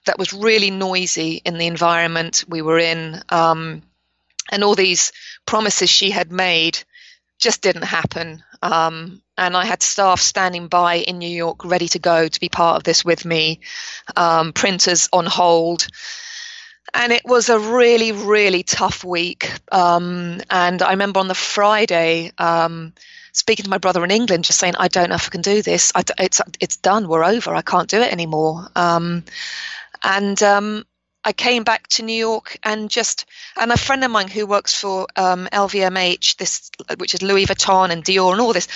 that 0.05 0.19
was 0.19 0.33
really 0.33 0.71
noisy 0.71 1.41
in 1.45 1.57
the 1.57 1.67
environment 1.67 2.43
we 2.47 2.61
were 2.61 2.79
in. 2.79 3.21
Um, 3.29 3.83
and 4.51 4.63
all 4.63 4.75
these 4.75 5.11
promises 5.45 5.89
she 5.89 6.11
had 6.11 6.31
made 6.31 6.79
just 7.39 7.61
didn't 7.61 7.83
happen. 7.83 8.43
Um, 8.61 9.21
and 9.37 9.57
I 9.57 9.65
had 9.65 9.81
staff 9.81 10.21
standing 10.21 10.67
by 10.67 10.95
in 10.95 11.17
New 11.17 11.29
York 11.29 11.65
ready 11.65 11.87
to 11.89 11.99
go 11.99 12.27
to 12.27 12.39
be 12.39 12.49
part 12.49 12.77
of 12.77 12.83
this 12.83 13.03
with 13.03 13.25
me, 13.25 13.59
um, 14.15 14.53
printers 14.53 15.09
on 15.11 15.25
hold. 15.25 15.87
And 16.93 17.11
it 17.11 17.23
was 17.25 17.49
a 17.49 17.59
really, 17.59 18.11
really 18.11 18.63
tough 18.63 19.03
week. 19.03 19.51
Um, 19.71 20.41
and 20.49 20.81
I 20.81 20.91
remember 20.91 21.19
on 21.19 21.27
the 21.27 21.35
Friday, 21.35 22.31
um, 22.37 22.93
speaking 23.31 23.63
to 23.63 23.69
my 23.69 23.79
brother 23.79 24.03
in 24.03 24.11
England, 24.11 24.43
just 24.43 24.59
saying, 24.59 24.75
I 24.77 24.87
don't 24.87 25.09
know 25.09 25.15
if 25.15 25.27
I 25.27 25.29
can 25.29 25.41
do 25.41 25.61
this. 25.61 25.91
I, 25.95 26.03
it's, 26.19 26.39
it's 26.59 26.77
done. 26.77 27.07
We're 27.07 27.25
over. 27.25 27.55
I 27.55 27.63
can't 27.63 27.89
do 27.89 27.99
it 27.99 28.11
anymore. 28.13 28.67
Um, 28.75 29.23
and 30.03 30.41
um, 30.43 30.85
I 31.23 31.31
came 31.31 31.63
back 31.63 31.87
to 31.89 32.03
New 32.03 32.15
York 32.15 32.57
and 32.63 32.89
just 32.89 33.25
and 33.55 33.71
a 33.71 33.77
friend 33.77 34.03
of 34.03 34.11
mine 34.11 34.27
who 34.27 34.45
works 34.45 34.75
for 34.79 35.07
um, 35.15 35.47
LVMH, 35.51 36.37
this 36.37 36.69
which 36.97 37.13
is 37.13 37.21
Louis 37.21 37.45
Vuitton 37.45 37.91
and 37.91 38.03
Dior 38.03 38.31
and 38.33 38.41
all 38.41 38.51
this, 38.53 38.67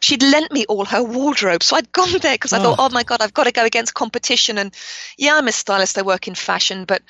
she'd 0.00 0.22
lent 0.22 0.50
me 0.50 0.64
all 0.66 0.84
her 0.84 1.02
wardrobe. 1.02 1.62
So 1.62 1.76
I'd 1.76 1.92
gone 1.92 2.10
there 2.18 2.34
because 2.34 2.52
I 2.52 2.58
Oh. 2.58 2.62
thought, 2.62 2.76
oh 2.80 2.88
my 2.90 3.04
god, 3.04 3.22
I've 3.22 3.34
got 3.34 3.44
to 3.44 3.52
go 3.52 3.64
against 3.64 3.94
competition. 3.94 4.58
And 4.58 4.74
yeah, 5.16 5.36
I'm 5.36 5.48
a 5.48 5.52
stylist. 5.52 5.96
I 5.98 6.02
work 6.02 6.26
in 6.26 6.34
fashion, 6.34 6.84
but 6.84 7.02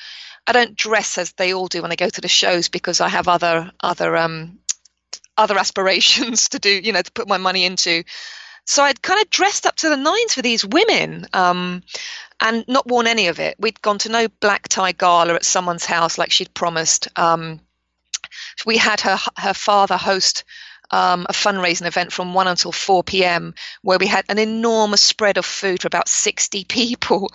I 0.47 0.53
don't 0.53 0.77
dress 0.77 1.17
as 1.19 1.33
they 1.33 1.55
all 1.55 1.69
do 1.69 1.83
when 1.83 1.93
I 1.93 1.97
go 1.97 2.09
to 2.09 2.21
the 2.21 2.29
shows 2.29 2.69
because 2.69 3.01
I 3.01 3.09
have 3.09 3.29
other 3.29 3.71
other 3.81 4.17
um, 4.17 4.59
other 5.39 5.57
aspirations 5.59 6.49
to 6.51 6.59
do, 6.59 6.71
you 6.71 6.93
know, 6.93 7.03
to 7.03 7.13
put 7.13 7.29
my 7.29 7.39
money 7.39 7.65
into. 7.65 8.05
So 8.65 8.85
I'd 8.85 9.03
kind 9.03 9.21
of 9.21 9.29
dressed 9.31 9.67
up 9.67 9.77
to 9.77 9.89
the 9.89 9.97
nines 9.97 10.35
for 10.35 10.43
these 10.43 10.65
women 10.65 11.27
um, 11.33 11.83
and 12.43 12.65
not 12.69 12.87
worn 12.87 13.07
any 13.07 13.29
of 13.29 13.39
it. 13.39 13.57
We'd 13.59 13.81
gone 13.81 13.99
to 13.99 14.09
no 14.11 14.29
black 14.29 14.69
tie 14.69 14.93
gala 14.93 15.35
at 15.35 15.45
someone's 15.45 15.87
house 15.87 16.19
like 16.19 16.33
she'd 16.33 16.53
promised. 16.53 17.09
Um, 17.17 17.61
we 18.67 18.77
had 18.77 19.01
her 19.03 19.19
her 19.39 19.55
father 19.55 19.97
host 19.97 20.45
um, 20.91 21.27
a 21.29 21.33
fundraising 21.33 21.87
event 21.87 22.13
from 22.13 22.35
1 22.35 22.47
until 22.49 22.73
4 22.73 23.03
p.m. 23.03 23.55
where 23.81 23.99
we 23.99 24.07
had 24.07 24.27
an 24.29 24.39
enormous 24.39 25.01
spread 25.01 25.39
of 25.39 25.47
food 25.47 25.81
for 25.81 25.87
about 25.87 26.09
60 26.09 26.65
people. 26.69 27.31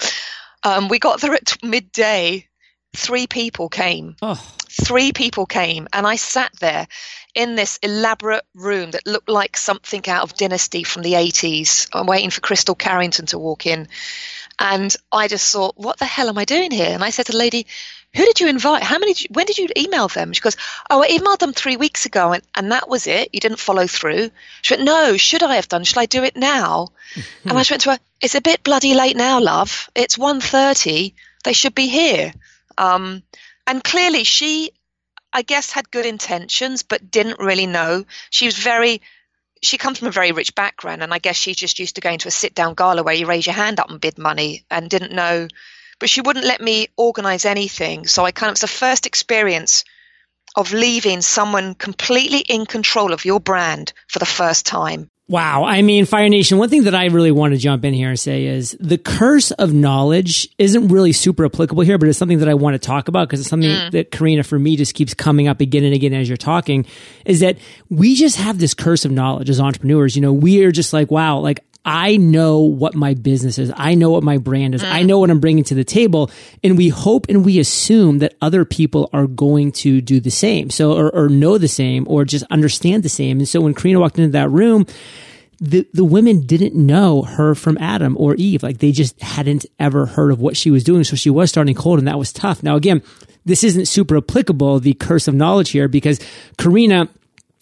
Um, 0.64 0.90
we 0.90 1.00
got 1.00 1.22
there 1.22 1.34
at 1.34 1.58
midday. 1.64 2.48
Three 2.96 3.28
people 3.28 3.70
came. 3.70 4.16
Oh. 4.22 4.36
Three 4.70 5.12
people 5.12 5.46
came, 5.46 5.88
and 5.92 6.06
I 6.06 6.16
sat 6.18 6.52
there 6.60 6.88
in 7.34 7.56
this 7.56 7.80
elaborate 7.82 8.46
room 8.54 8.92
that 8.92 9.08
looked 9.08 9.30
like 9.30 9.58
something 9.58 10.08
out 10.08 10.24
of 10.24 10.36
Dynasty 10.36 10.84
from 10.84 11.04
the 11.04 11.14
80s. 11.14 11.88
I'm 11.94 12.06
waiting 12.06 12.30
for 12.30 12.42
Krystle 12.42 12.78
Carrington 12.78 13.28
to 13.28 13.40
walk 13.40 13.66
in. 13.66 13.88
And 14.60 14.96
I 15.12 15.28
just 15.28 15.52
thought, 15.52 15.78
what 15.78 16.00
the 16.00 16.06
hell 16.06 16.30
am 16.30 16.38
I 16.38 16.46
doing 16.46 16.72
here? 16.72 16.90
And 16.90 17.04
I 17.04 17.12
said 17.12 17.28
to 17.28 17.32
the 17.32 17.38
lady, 17.38 17.68
who 18.16 18.26
did 18.26 18.40
you 18.40 18.48
invite? 18.48 18.82
How 18.82 18.98
many? 18.98 19.14
You, 19.16 19.28
when 19.32 19.46
did 19.46 19.58
you 19.58 19.68
email 19.78 20.08
them? 20.08 20.34
She 20.34 20.42
goes, 20.42 20.58
oh, 20.90 21.04
I 21.04 21.10
emailed 21.10 21.40
them 21.40 21.54
three 21.54 21.78
weeks 21.78 22.06
ago, 22.06 22.34
and, 22.34 22.44
and 22.56 22.72
that 22.72 22.90
was 22.90 23.06
it. 23.06 23.30
You 23.34 23.40
didn't 23.40 23.60
follow 23.60 23.86
through. 23.86 24.32
She 24.64 24.74
went, 24.74 24.86
no. 24.86 25.18
Should 25.18 25.44
I 25.44 25.56
have 25.56 25.68
done? 25.68 25.84
Should 25.84 26.00
I 26.00 26.08
do 26.08 26.24
it 26.24 26.36
now? 26.36 26.90
and 27.44 27.54
I 27.54 27.60
just 27.60 27.72
went 27.72 27.84
to 27.84 27.92
her. 27.92 28.00
It's 28.22 28.36
a 28.36 28.42
bit 28.42 28.64
bloody 28.64 28.96
late 28.96 29.16
now, 29.16 29.40
love. 29.40 29.90
It's 29.94 30.18
1.30. 30.18 31.14
They 31.44 31.54
should 31.54 31.76
be 31.76 31.88
here. 31.88 32.34
Um, 32.78 33.22
and 33.68 33.84
clearly, 33.84 34.24
she, 34.24 34.72
I 35.32 35.44
guess, 35.44 35.72
had 35.72 35.92
good 35.92 36.06
intentions, 36.06 36.82
but 36.82 37.12
didn't 37.12 37.40
really 37.40 37.68
know. 37.68 38.06
She 38.32 38.46
was 38.46 38.58
very 38.58 39.02
she 39.62 39.78
comes 39.78 40.00
from 40.00 40.08
a 40.08 40.12
very 40.12 40.32
rich 40.32 40.56
background, 40.56 41.04
and 41.04 41.14
I 41.14 41.20
guess 41.20 41.36
she's 41.36 41.56
just 41.56 41.80
used 41.80 41.96
to 41.96 42.02
going 42.02 42.20
to 42.20 42.28
a 42.28 42.32
sit 42.32 42.54
down 42.54 42.74
gala 42.74 43.04
where 43.04 43.16
you 43.16 43.26
raise 43.26 43.46
your 43.46 43.56
hand 43.56 43.80
up 43.80 43.90
and 43.90 44.02
bid 44.02 44.18
money 44.18 44.66
and 44.70 44.90
didn't 44.90 45.14
know 45.14 45.48
but 46.00 46.10
she 46.10 46.22
wouldn't 46.22 46.46
let 46.46 46.62
me 46.62 46.88
organize 46.96 47.46
anything. 47.46 48.08
So 48.08 48.24
I 48.26 48.32
kind 48.32 48.50
of, 48.50 48.54
it's 48.54 48.62
the 48.62 48.68
first 48.68 49.06
experience 49.06 49.84
of 50.56 50.74
leaving 50.74 51.22
someone 51.22 51.76
completely 51.76 52.40
in 52.40 52.66
control 52.66 53.14
of 53.14 53.26
your 53.26 53.40
brand 53.40 53.94
for 54.08 54.20
the 54.20 54.26
first 54.26 54.66
time. 54.66 55.10
Wow. 55.30 55.66
I 55.66 55.82
mean, 55.82 56.06
Fire 56.06 56.30
Nation, 56.30 56.58
one 56.58 56.70
thing 56.70 56.84
that 56.84 56.96
I 56.96 57.06
really 57.08 57.32
want 57.32 57.54
to 57.54 57.58
jump 57.58 57.84
in 57.84 57.94
here 57.94 58.10
and 58.10 58.18
say 58.20 58.46
is 58.46 58.78
the 58.80 58.98
curse 58.98 59.52
of 59.52 59.74
knowledge 59.74 60.48
isn't 60.58 60.88
really 60.88 61.12
super 61.12 61.44
applicable 61.44 61.84
here, 61.84 61.98
but 61.98 62.08
it's 62.08 62.18
something 62.18 62.40
that 62.40 62.48
I 62.48 62.54
want 62.54 62.76
to 62.76 62.80
talk 62.80 63.10
about 63.10 63.28
because 63.28 63.42
it's 63.42 63.50
something 63.50 63.70
mm. 63.70 63.92
that 63.92 64.10
Karina, 64.10 64.44
for 64.44 64.58
me, 64.58 64.78
just 64.78 64.94
keeps 64.94 65.14
coming 65.14 65.50
up 65.50 65.60
again 65.60 65.84
and 65.84 65.94
again 65.94 66.14
as 66.14 66.30
you're 66.30 66.38
talking 66.38 66.86
is 67.26 67.42
that 67.42 67.58
we 67.90 68.16
just 68.16 68.38
have 68.38 68.58
this 68.58 68.74
curse 68.74 69.04
of 69.04 69.12
knowledge 69.12 69.50
as 69.50 69.60
entrepreneurs. 69.60 70.16
You 70.16 70.22
know, 70.22 70.32
we 70.32 70.64
are 70.64 70.72
just 70.72 70.94
like, 70.94 71.12
wow, 71.12 71.40
like 71.40 71.62
I 71.86 72.18
know 72.18 72.60
what 72.60 72.96
my 72.96 73.14
business 73.14 73.58
is. 73.58 73.72
I 73.76 73.96
know 73.96 74.10
what 74.10 74.24
my 74.24 74.38
brand 74.38 74.76
is. 74.76 74.84
Mm. 74.84 74.92
I 74.92 75.04
know 75.04 75.20
what 75.20 75.30
I'm 75.30 75.40
bringing 75.40 75.64
to 75.66 75.76
the 75.76 75.84
table. 75.84 76.30
And 76.64 76.78
we 76.78 76.90
hope 76.90 77.28
and 77.30 77.46
we 77.46 77.60
assume 77.60 78.20
that 78.20 78.36
other 78.42 78.66
people 78.66 79.10
are 79.14 79.28
going 79.28 79.72
to 79.74 80.02
do 80.02 80.20
the 80.20 80.30
same. 80.32 80.70
So, 80.70 80.94
or, 80.94 81.14
or 81.16 81.30
know 81.30 81.58
the 81.58 81.68
same 81.68 82.06
or 82.10 82.26
just 82.26 82.46
understand 82.50 83.04
the 83.04 83.10
same. 83.10 83.40
And 83.40 83.48
so 83.48 83.62
when 83.62 83.74
Karina 83.74 84.00
walked 84.00 84.20
into 84.20 84.32
that 84.32 84.50
room, 84.50 84.86
the, 85.60 85.88
the 85.94 86.04
women 86.04 86.46
didn't 86.46 86.76
know 86.76 87.24
her 87.24 87.56
from 87.56 87.78
Adam 87.80 88.16
or 88.18 88.36
Eve. 88.36 88.64
Like 88.64 88.80
they 88.80 88.92
just 88.92 89.20
hadn't 89.22 89.66
ever 89.80 90.06
heard 90.06 90.32
of 90.32 90.40
what 90.40 90.58
she 90.58 90.70
was 90.70 90.84
doing. 90.84 91.04
So 91.04 91.16
she 91.16 91.30
was 91.30 91.50
starting 91.50 91.76
cold 91.76 92.00
and 92.00 92.08
that 92.08 92.20
was 92.20 92.34
tough. 92.34 92.64
Now, 92.64 92.76
again, 92.76 93.02
this 93.46 93.64
isn't 93.64 93.86
super 93.88 94.18
applicable, 94.18 94.82
the 94.82 94.94
curse 94.94 95.28
of 95.28 95.34
knowledge 95.34 95.70
here, 95.70 95.88
because 95.88 96.20
Karina 96.58 97.10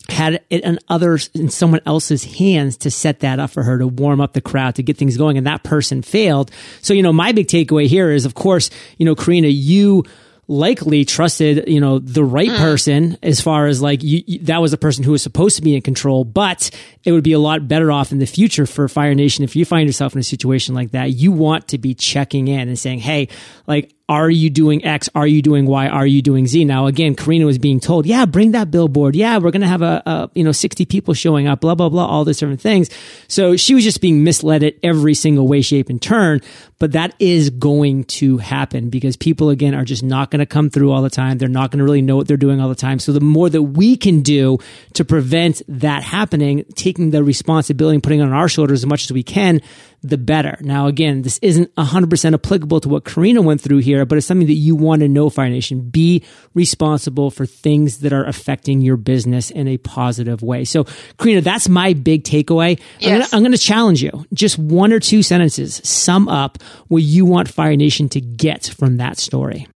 had 0.09 0.43
it 0.49 0.63
in 0.63 0.79
others 0.89 1.29
in 1.33 1.49
someone 1.49 1.81
else's 1.85 2.23
hands 2.23 2.77
to 2.77 2.91
set 2.91 3.19
that 3.21 3.39
up 3.39 3.49
for 3.49 3.63
her 3.63 3.77
to 3.77 3.87
warm 3.87 4.21
up 4.21 4.33
the 4.33 4.41
crowd 4.41 4.75
to 4.75 4.83
get 4.83 4.97
things 4.97 5.17
going 5.17 5.37
and 5.37 5.47
that 5.47 5.63
person 5.63 6.01
failed 6.01 6.51
so 6.81 6.93
you 6.93 7.03
know 7.03 7.13
my 7.13 7.31
big 7.31 7.47
takeaway 7.47 7.87
here 7.87 8.11
is 8.11 8.25
of 8.25 8.33
course 8.35 8.69
you 8.97 9.05
know 9.05 9.15
karina 9.15 9.47
you 9.47 10.03
likely 10.47 11.05
trusted, 11.05 11.67
you 11.67 11.79
know, 11.79 11.99
the 11.99 12.23
right 12.23 12.49
mm. 12.49 12.57
person 12.57 13.17
as 13.23 13.41
far 13.41 13.67
as 13.67 13.81
like 13.81 14.03
you, 14.03 14.23
you, 14.25 14.39
that 14.39 14.61
was 14.61 14.71
the 14.71 14.77
person 14.77 15.03
who 15.03 15.11
was 15.11 15.23
supposed 15.23 15.55
to 15.55 15.61
be 15.61 15.75
in 15.75 15.81
control, 15.81 16.23
but 16.23 16.69
it 17.03 17.11
would 17.11 17.23
be 17.23 17.33
a 17.33 17.39
lot 17.39 17.67
better 17.67 17.91
off 17.91 18.11
in 18.11 18.19
the 18.19 18.27
future 18.27 18.65
for 18.65 18.87
Fire 18.87 19.15
Nation 19.15 19.43
if 19.43 19.55
you 19.55 19.65
find 19.65 19.87
yourself 19.87 20.13
in 20.13 20.19
a 20.19 20.23
situation 20.23 20.75
like 20.75 20.91
that. 20.91 21.11
You 21.11 21.31
want 21.31 21.69
to 21.69 21.77
be 21.77 21.93
checking 21.95 22.47
in 22.47 22.67
and 22.67 22.77
saying, 22.77 22.99
"Hey, 22.99 23.29
like 23.65 23.94
are 24.07 24.29
you 24.29 24.51
doing 24.51 24.85
X? 24.85 25.09
Are 25.15 25.25
you 25.25 25.41
doing 25.41 25.65
Y? 25.65 25.87
Are 25.87 26.05
you 26.05 26.21
doing 26.21 26.45
Z? 26.45 26.63
Now, 26.65 26.85
again, 26.85 27.15
Karina 27.15 27.45
was 27.45 27.57
being 27.57 27.79
told, 27.79 28.05
yeah, 28.05 28.25
bring 28.25 28.51
that 28.51 28.69
billboard. 28.69 29.15
Yeah, 29.15 29.39
we're 29.39 29.49
going 29.49 29.63
to 29.63 29.67
have 29.67 29.81
a, 29.81 30.03
a, 30.05 30.29
you 30.35 30.43
know, 30.43 30.51
60 30.51 30.85
people 30.85 31.15
showing 31.15 31.47
up, 31.47 31.61
blah, 31.61 31.73
blah, 31.73 31.89
blah, 31.89 32.05
all 32.05 32.23
these 32.23 32.37
different 32.37 32.61
things. 32.61 32.89
So 33.27 33.55
she 33.55 33.73
was 33.73 33.83
just 33.83 34.01
being 34.01 34.23
misled 34.23 34.63
at 34.63 34.75
every 34.83 35.15
single 35.15 35.47
way, 35.47 35.61
shape, 35.61 35.89
and 35.89 35.99
turn. 35.99 36.41
But 36.77 36.91
that 36.91 37.15
is 37.17 37.49
going 37.49 38.03
to 38.03 38.37
happen 38.37 38.89
because 38.89 39.15
people, 39.15 39.49
again, 39.49 39.73
are 39.73 39.85
just 39.85 40.03
not 40.03 40.29
going 40.29 40.39
to 40.39 40.45
come 40.45 40.69
through 40.69 40.91
all 40.91 41.01
the 41.01 41.09
time. 41.09 41.39
They're 41.39 41.49
not 41.49 41.71
going 41.71 41.79
to 41.79 41.85
really 41.85 42.03
know 42.03 42.15
what 42.15 42.27
they're 42.27 42.37
doing 42.37 42.61
all 42.61 42.69
the 42.69 42.75
time. 42.75 42.99
So 42.99 43.11
the 43.11 43.21
more 43.21 43.49
that 43.49 43.63
we 43.63 43.97
can 43.97 44.21
do 44.21 44.59
to 44.93 45.03
prevent 45.05 45.63
that 45.67 46.03
happening, 46.03 46.65
taking 46.75 47.09
the 47.09 47.23
responsibility 47.23 47.95
and 47.95 48.03
putting 48.03 48.19
it 48.19 48.23
on 48.23 48.33
our 48.33 48.49
shoulders 48.49 48.83
as 48.83 48.85
much 48.85 49.05
as 49.05 49.13
we 49.13 49.23
can, 49.23 49.61
the 50.07 50.17
better. 50.17 50.57
Now, 50.61 50.87
again, 50.87 51.21
this 51.21 51.39
isn't 51.41 51.73
100% 51.75 52.33
applicable 52.33 52.79
to 52.81 52.89
what 52.89 53.05
Karina 53.05 53.41
went 53.41 53.61
through 53.61 53.79
here, 53.79 54.05
but 54.05 54.17
it's 54.17 54.27
something 54.27 54.47
that 54.47 54.53
you 54.53 54.75
want 54.75 55.01
to 55.01 55.07
know, 55.07 55.29
Fire 55.29 55.49
Nation. 55.49 55.89
Be 55.89 56.23
responsible 56.53 57.31
for 57.31 57.45
things 57.45 57.99
that 57.99 58.13
are 58.13 58.25
affecting 58.25 58.81
your 58.81 58.97
business 58.97 59.51
in 59.51 59.67
a 59.67 59.77
positive 59.77 60.41
way. 60.41 60.65
So, 60.65 60.85
Karina, 61.17 61.41
that's 61.41 61.67
my 61.67 61.93
big 61.93 62.23
takeaway. 62.23 62.79
Yes. 62.99 63.33
I'm 63.33 63.41
going 63.41 63.51
to 63.51 63.57
challenge 63.57 64.03
you. 64.03 64.25
Just 64.33 64.57
one 64.59 64.93
or 64.93 64.99
two 64.99 65.23
sentences 65.23 65.81
sum 65.83 66.27
up 66.27 66.61
what 66.87 67.03
you 67.03 67.25
want 67.25 67.49
Fire 67.49 67.75
Nation 67.75 68.09
to 68.09 68.21
get 68.21 68.67
from 68.67 68.97
that 68.97 69.17
story. 69.17 69.67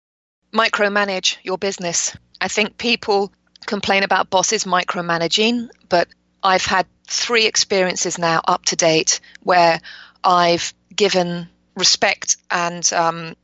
Micromanage 0.53 1.37
your 1.43 1.57
business. 1.57 2.15
I 2.41 2.47
think 2.47 2.77
people 2.77 3.31
complain 3.65 4.03
about 4.03 4.29
bosses 4.29 4.63
micromanaging, 4.63 5.69
but 5.89 6.07
I've 6.41 6.65
had 6.65 6.85
three 7.09 7.45
experiences 7.45 8.17
now 8.17 8.41
up 8.47 8.65
to 8.65 8.75
date 8.75 9.19
where 9.41 9.79
I've 10.23 10.73
given 10.95 11.49
respect 11.75 12.37
and 12.51 12.91
um, 12.93 13.35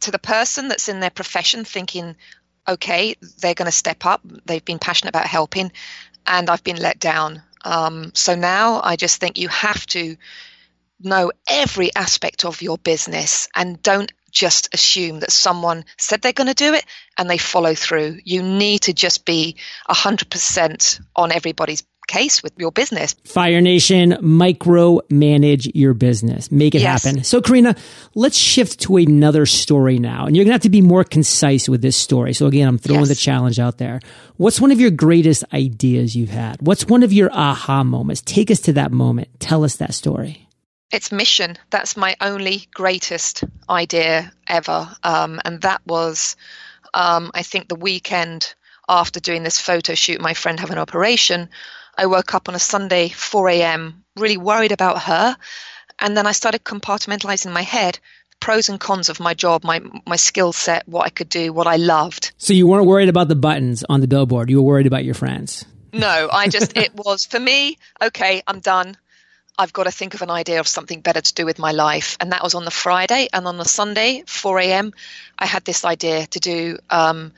to 0.00 0.10
the 0.10 0.18
person 0.18 0.68
that's 0.68 0.88
in 0.88 1.00
their 1.00 1.10
profession, 1.10 1.64
thinking, 1.64 2.16
okay, 2.68 3.14
they're 3.38 3.54
going 3.54 3.66
to 3.66 3.72
step 3.72 4.04
up. 4.04 4.20
They've 4.44 4.64
been 4.64 4.78
passionate 4.78 5.10
about 5.10 5.26
helping, 5.26 5.72
and 6.26 6.50
I've 6.50 6.64
been 6.64 6.76
let 6.76 6.98
down. 6.98 7.42
Um, 7.64 8.12
so 8.14 8.34
now 8.34 8.80
I 8.82 8.96
just 8.96 9.20
think 9.20 9.38
you 9.38 9.48
have 9.48 9.86
to 9.86 10.16
know 11.00 11.32
every 11.48 11.94
aspect 11.94 12.44
of 12.44 12.62
your 12.62 12.78
business 12.78 13.48
and 13.54 13.82
don't 13.82 14.12
just 14.30 14.74
assume 14.74 15.20
that 15.20 15.30
someone 15.30 15.84
said 15.96 16.20
they're 16.20 16.32
going 16.32 16.48
to 16.48 16.54
do 16.54 16.74
it 16.74 16.84
and 17.16 17.30
they 17.30 17.38
follow 17.38 17.74
through. 17.74 18.18
You 18.24 18.42
need 18.42 18.82
to 18.82 18.92
just 18.92 19.24
be 19.24 19.56
100% 19.88 21.00
on 21.14 21.32
everybody's 21.32 21.84
case 22.06 22.42
with 22.42 22.52
your 22.58 22.72
business. 22.72 23.14
Fire 23.24 23.60
Nation, 23.60 24.16
micro 24.20 25.00
manage 25.10 25.66
your 25.74 25.94
business, 25.94 26.50
make 26.50 26.74
it 26.74 26.80
yes. 26.80 27.04
happen. 27.04 27.24
So, 27.24 27.40
Karina, 27.40 27.76
let's 28.14 28.36
shift 28.36 28.80
to 28.82 28.96
another 28.96 29.46
story 29.46 29.98
now. 29.98 30.26
And 30.26 30.36
you're 30.36 30.44
going 30.44 30.50
to 30.50 30.54
have 30.54 30.62
to 30.62 30.70
be 30.70 30.80
more 30.80 31.04
concise 31.04 31.68
with 31.68 31.82
this 31.82 31.96
story. 31.96 32.32
So, 32.32 32.46
again, 32.46 32.68
I'm 32.68 32.78
throwing 32.78 33.00
yes. 33.00 33.08
the 33.08 33.14
challenge 33.14 33.58
out 33.58 33.78
there. 33.78 34.00
What's 34.36 34.60
one 34.60 34.70
of 34.70 34.80
your 34.80 34.90
greatest 34.90 35.44
ideas 35.52 36.16
you've 36.16 36.30
had? 36.30 36.60
What's 36.60 36.86
one 36.86 37.02
of 37.02 37.12
your 37.12 37.32
aha 37.32 37.84
moments? 37.84 38.22
Take 38.22 38.50
us 38.50 38.60
to 38.60 38.72
that 38.74 38.92
moment. 38.92 39.28
Tell 39.40 39.64
us 39.64 39.76
that 39.76 39.94
story. 39.94 40.48
It's 40.92 41.10
mission. 41.10 41.56
That's 41.70 41.96
my 41.96 42.14
only 42.20 42.68
greatest 42.72 43.42
idea 43.68 44.32
ever. 44.46 44.88
Um, 45.02 45.40
and 45.44 45.60
that 45.62 45.80
was, 45.86 46.36
um, 46.92 47.30
I 47.34 47.42
think, 47.42 47.68
the 47.68 47.74
weekend 47.74 48.54
after 48.88 49.18
doing 49.18 49.42
this 49.42 49.58
photo 49.58 49.94
shoot, 49.94 50.20
my 50.20 50.34
friend 50.34 50.60
had 50.60 50.70
an 50.70 50.78
operation. 50.78 51.48
I 51.96 52.06
woke 52.06 52.34
up 52.34 52.48
on 52.48 52.54
a 52.54 52.58
Sunday, 52.58 53.08
4 53.08 53.48
a.m., 53.50 54.04
really 54.16 54.36
worried 54.36 54.72
about 54.72 55.02
her. 55.02 55.36
And 56.00 56.16
then 56.16 56.26
I 56.26 56.32
started 56.32 56.64
compartmentalizing 56.64 57.52
my 57.52 57.62
head 57.62 57.98
pros 58.40 58.68
and 58.68 58.78
cons 58.78 59.08
of 59.08 59.20
my 59.20 59.32
job, 59.32 59.64
my 59.64 59.80
my 60.06 60.16
skill 60.16 60.52
set, 60.52 60.86
what 60.86 61.06
I 61.06 61.08
could 61.08 61.30
do, 61.30 61.52
what 61.52 61.66
I 61.66 61.76
loved. 61.76 62.32
So 62.36 62.52
you 62.52 62.66
weren't 62.66 62.86
worried 62.86 63.08
about 63.08 63.28
the 63.28 63.36
buttons 63.36 63.84
on 63.88 64.00
the 64.00 64.06
billboard. 64.06 64.50
You 64.50 64.58
were 64.58 64.68
worried 64.68 64.86
about 64.86 65.04
your 65.04 65.14
friends. 65.14 65.64
No, 65.94 66.28
I 66.30 66.48
just 66.48 66.76
it 66.84 66.94
was 66.94 67.24
for 67.24 67.40
me, 67.40 67.78
okay, 68.02 68.42
I'm 68.46 68.60
done. 68.60 68.96
I've 69.56 69.72
got 69.72 69.84
to 69.84 69.92
think 69.92 70.14
of 70.14 70.22
an 70.22 70.30
idea 70.30 70.60
of 70.60 70.68
something 70.68 71.00
better 71.00 71.20
to 71.20 71.34
do 71.34 71.46
with 71.46 71.58
my 71.58 71.70
life. 71.70 72.16
And 72.20 72.32
that 72.32 72.42
was 72.42 72.54
on 72.54 72.64
the 72.64 72.72
Friday. 72.72 73.28
And 73.32 73.46
on 73.46 73.56
the 73.56 73.64
Sunday, 73.64 74.24
4 74.26 74.58
a.m., 74.58 74.92
I 75.38 75.46
had 75.46 75.64
this 75.64 75.84
idea 75.84 76.26
to 76.26 76.40
do 76.40 76.78
um, 76.90 77.32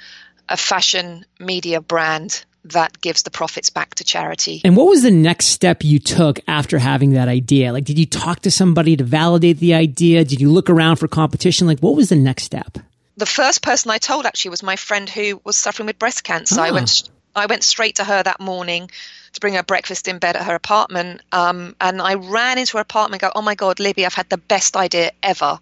a 0.48 0.56
fashion 0.56 1.26
media 1.38 1.82
brand 1.82 2.42
that 2.72 3.00
gives 3.00 3.22
the 3.22 3.30
profits 3.30 3.70
back 3.70 3.94
to 3.96 4.04
charity. 4.04 4.60
And 4.64 4.76
what 4.76 4.86
was 4.88 5.02
the 5.02 5.10
next 5.10 5.46
step 5.46 5.84
you 5.84 5.98
took 5.98 6.40
after 6.48 6.78
having 6.78 7.10
that 7.10 7.28
idea? 7.28 7.72
Like, 7.72 7.84
did 7.84 7.98
you 7.98 8.06
talk 8.06 8.40
to 8.40 8.50
somebody 8.50 8.96
to 8.96 9.04
validate 9.04 9.58
the 9.58 9.74
idea? 9.74 10.24
Did 10.24 10.40
you 10.40 10.50
look 10.50 10.70
around 10.70 10.96
for 10.96 11.08
competition? 11.08 11.66
Like, 11.66 11.80
what 11.80 11.96
was 11.96 12.08
the 12.08 12.16
next 12.16 12.44
step? 12.44 12.78
the 13.16 13.26
first 13.26 13.62
person 13.62 13.90
I 13.90 13.98
told 13.98 14.26
actually 14.26 14.50
was 14.50 14.62
my 14.62 14.76
friend 14.76 15.08
who 15.08 15.40
was 15.44 15.56
suffering 15.56 15.86
with 15.86 15.98
breast 15.98 16.22
cancer. 16.22 16.60
I 16.60 16.70
went 16.70 17.04
ah. 17.06 17.40
I 17.42 17.46
went 17.46 17.64
straight 17.64 17.96
to 17.96 18.04
her 18.04 18.22
that 18.22 18.40
morning 18.40 18.90
to 19.34 19.40
bring 19.40 19.54
her 19.54 19.62
breakfast 19.62 20.08
in 20.08 20.18
bed 20.18 20.36
at 20.36 20.46
her 20.46 20.54
apartment. 20.54 21.20
Um, 21.32 21.76
and 21.80 22.00
I 22.00 22.14
ran 22.14 22.58
into 22.58 22.78
her 22.78 22.80
apartment 22.80 23.22
and 23.22 23.32
go, 23.32 23.38
Oh 23.38 23.42
my 23.42 23.54
God, 23.54 23.78
Libby, 23.78 24.06
I've 24.06 24.14
had 24.14 24.30
the 24.30 24.38
best 24.38 24.76
idea 24.76 25.12
ever. 25.22 25.58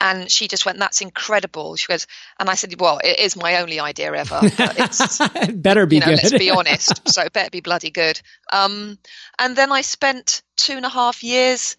And 0.00 0.30
she 0.30 0.46
just 0.46 0.64
went, 0.64 0.78
"That's 0.78 1.00
incredible." 1.00 1.76
She 1.76 1.86
goes, 1.86 2.06
and 2.38 2.48
I 2.48 2.54
said, 2.54 2.74
"Well, 2.80 3.00
it 3.02 3.18
is 3.18 3.34
my 3.34 3.56
only 3.56 3.80
idea 3.80 4.14
ever. 4.14 4.40
It's 4.42 5.18
better 5.54 5.86
be 5.86 5.96
you 5.96 6.00
know, 6.00 6.06
good. 6.06 6.22
let's 6.22 6.38
be 6.38 6.50
honest. 6.50 7.08
So 7.08 7.22
it 7.22 7.32
better 7.32 7.50
be 7.50 7.60
bloody 7.60 7.90
good." 7.90 8.20
Um, 8.52 8.98
and 9.38 9.56
then 9.56 9.72
I 9.72 9.80
spent 9.80 10.42
two 10.56 10.74
and 10.74 10.86
a 10.86 10.88
half 10.88 11.24
years, 11.24 11.76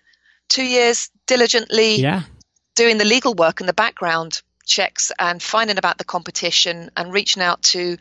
two 0.49 0.65
years 0.65 1.09
diligently 1.27 2.01
yeah. 2.01 2.23
doing 2.75 2.97
the 2.97 3.05
legal 3.05 3.33
work 3.35 3.61
in 3.61 3.67
the 3.67 3.73
background 3.73 4.41
checks 4.65 5.11
and 5.19 5.41
finding 5.41 5.77
about 5.77 5.97
the 5.97 6.03
competition 6.03 6.91
and 6.95 7.11
reaching 7.11 7.41
out 7.41 7.61
to 7.61 7.97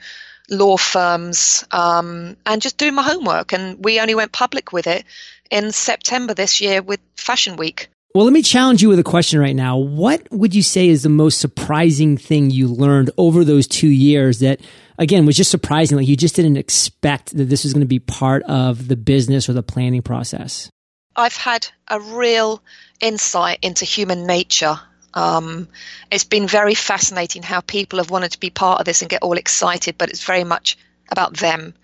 law 0.51 0.77
firms 0.77 1.65
um, 1.71 2.37
and 2.47 2.63
just 2.63 2.77
doing 2.77 2.95
my 2.95 3.03
homework. 3.03 3.53
And 3.53 3.85
we 3.85 4.01
only 4.01 4.15
went 4.15 4.33
public 4.33 4.73
with 4.73 4.87
it 4.87 5.05
in 5.51 5.73
September 5.73 6.35
this 6.35 6.61
year 6.61 6.83
with 6.83 7.01
Fashion 7.17 7.57
Week. 7.57 7.89
Well, 8.15 8.25
let 8.25 8.33
me 8.33 8.43
challenge 8.43 8.83
you 8.83 8.88
with 8.88 8.99
a 8.99 9.05
question 9.05 9.38
right 9.38 9.55
now. 9.55 9.77
What 9.77 10.27
would 10.31 10.55
you 10.55 10.62
say 10.62 10.88
is 10.88 11.03
the 11.03 11.11
most 11.11 11.38
surprising 11.38 12.17
thing 12.17 12.50
you 12.50 12.67
learned 12.69 13.11
over 13.19 13.45
those 13.45 13.67
two 13.67 13.88
years 13.88 14.38
that, 14.38 14.61
again, 14.99 15.27
was 15.27 15.37
just 15.37 15.50
surprising? 15.50 15.99
Like 15.99 16.09
you 16.09 16.17
just 16.17 16.35
didn't 16.35 16.57
expect 16.57 17.37
that 17.37 17.45
this 17.45 17.65
was 17.65 17.75
going 17.75 17.83
to 17.83 17.87
be 17.87 17.99
part 17.99 18.43
of 18.45 18.88
the 18.88 18.97
business 18.97 19.49
or 19.49 19.53
the 19.53 19.62
planning 19.62 20.00
process? 20.00 20.71
I've 21.17 21.37
had 21.37 21.69
a 21.88 22.00
real 22.00 22.62
insight 23.00 23.59
into 23.61 23.85
human 23.85 24.27
nature. 24.27 24.81
Um, 25.12 25.69
it's 26.11 26.25
been 26.25 26.47
very 26.47 26.75
fascinating 26.75 27.43
how 27.43 27.61
people 27.61 27.99
have 27.99 28.11
wanted 28.11 28.33
to 28.33 28.41
be 28.41 28.50
part 28.50 28.81
of 28.81 28.87
this 28.87 29.03
and 29.03 29.11
get 29.11 29.23
all 29.23 29.37
excited, 29.37 29.97
but 29.99 30.09
it's 30.09 30.25
very 30.25 30.45
much 30.45 30.79
about 31.11 31.37
them 31.37 31.75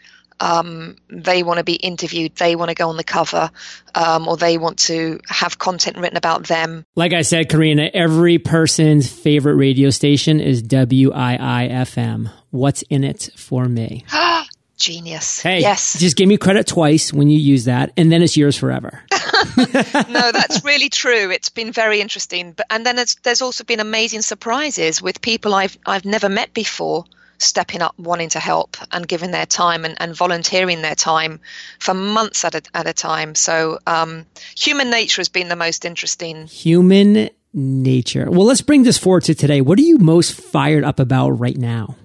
um, 0.41 0.97
they 1.09 1.43
want 1.43 1.59
to 1.59 1.65
be 1.65 1.75
interviewed, 1.75 2.35
they 2.37 2.57
want 2.57 2.69
to 2.69 2.75
go 2.75 2.89
on 2.89 2.97
the 2.97 3.05
cover, 3.05 3.51
um, 3.95 4.29
or 4.29 4.37
they 4.37 4.59
want 4.59 4.79
to 4.81 5.21
have 5.29 5.59
content 5.59 5.97
written 5.99 6.17
about 6.17 6.47
them. 6.47 6.85
Like 6.97 7.13
I 7.13 7.23
said, 7.23 7.49
Karina, 7.49 7.91
every 7.95 8.39
person's 8.39 9.09
favorite 9.09 9.55
radio 9.55 9.91
station 9.91 10.41
is 10.41 10.63
WIIFM. 10.63 12.31
What's 12.51 12.83
in 12.83 13.05
it 13.05 13.31
for 13.37 13.65
me? 13.67 14.05
Genius. 14.77 15.41
Hey, 15.41 15.61
yes. 15.61 15.99
Just 15.99 16.17
give 16.17 16.29
me 16.29 16.37
credit 16.37 16.67
twice 16.67 17.13
when 17.13 17.31
you 17.31 17.39
use 17.39 17.65
that, 17.67 17.93
and 17.97 18.11
then 18.11 18.23
it's 18.23 18.37
yours 18.37 18.57
forever. 18.57 19.01
no, 19.57 20.33
that's 20.33 20.65
really 20.65 20.89
true. 20.89 21.31
It's 21.31 21.49
been 21.49 21.73
very 21.73 22.01
interesting, 22.01 22.53
but 22.53 22.67
and 22.71 22.85
then 22.85 22.99
there's 23.23 23.43
also 23.43 23.65
been 23.65 23.81
amazing 23.81 24.23
surprises 24.23 25.01
with 25.01 25.21
people 25.21 25.55
I've 25.55 25.79
I've 25.87 26.05
never 26.05 26.29
met 26.29 26.53
before 26.55 27.05
stepping 27.39 27.83
up, 27.83 27.95
wanting 27.99 28.31
to 28.31 28.41
help, 28.41 28.77
and 28.93 29.07
giving 29.07 29.31
their 29.31 29.47
time 29.47 29.85
and, 29.85 29.97
and 30.01 30.15
volunteering 30.15 30.83
their 30.83 30.95
time 30.95 31.41
for 31.79 31.95
months 31.95 32.45
at 32.45 32.55
a, 32.55 32.63
at 32.75 32.87
a 32.87 32.93
time. 32.93 33.35
So, 33.35 33.79
um, 33.87 34.27
human 34.57 34.91
nature 34.91 35.21
has 35.21 35.29
been 35.29 35.49
the 35.49 35.57
most 35.57 35.85
interesting. 35.85 36.47
Human 36.47 37.31
nature. 37.53 38.31
Well, 38.31 38.47
let's 38.47 38.61
bring 38.61 38.83
this 38.83 38.99
forward 38.99 39.25
to 39.25 39.35
today. 39.35 39.61
What 39.61 39.79
are 39.79 39.83
you 39.83 39.99
most 39.99 40.35
fired 40.35 40.85
up 40.85 40.99
about 40.99 41.31
right 41.31 41.57
now? 41.57 41.97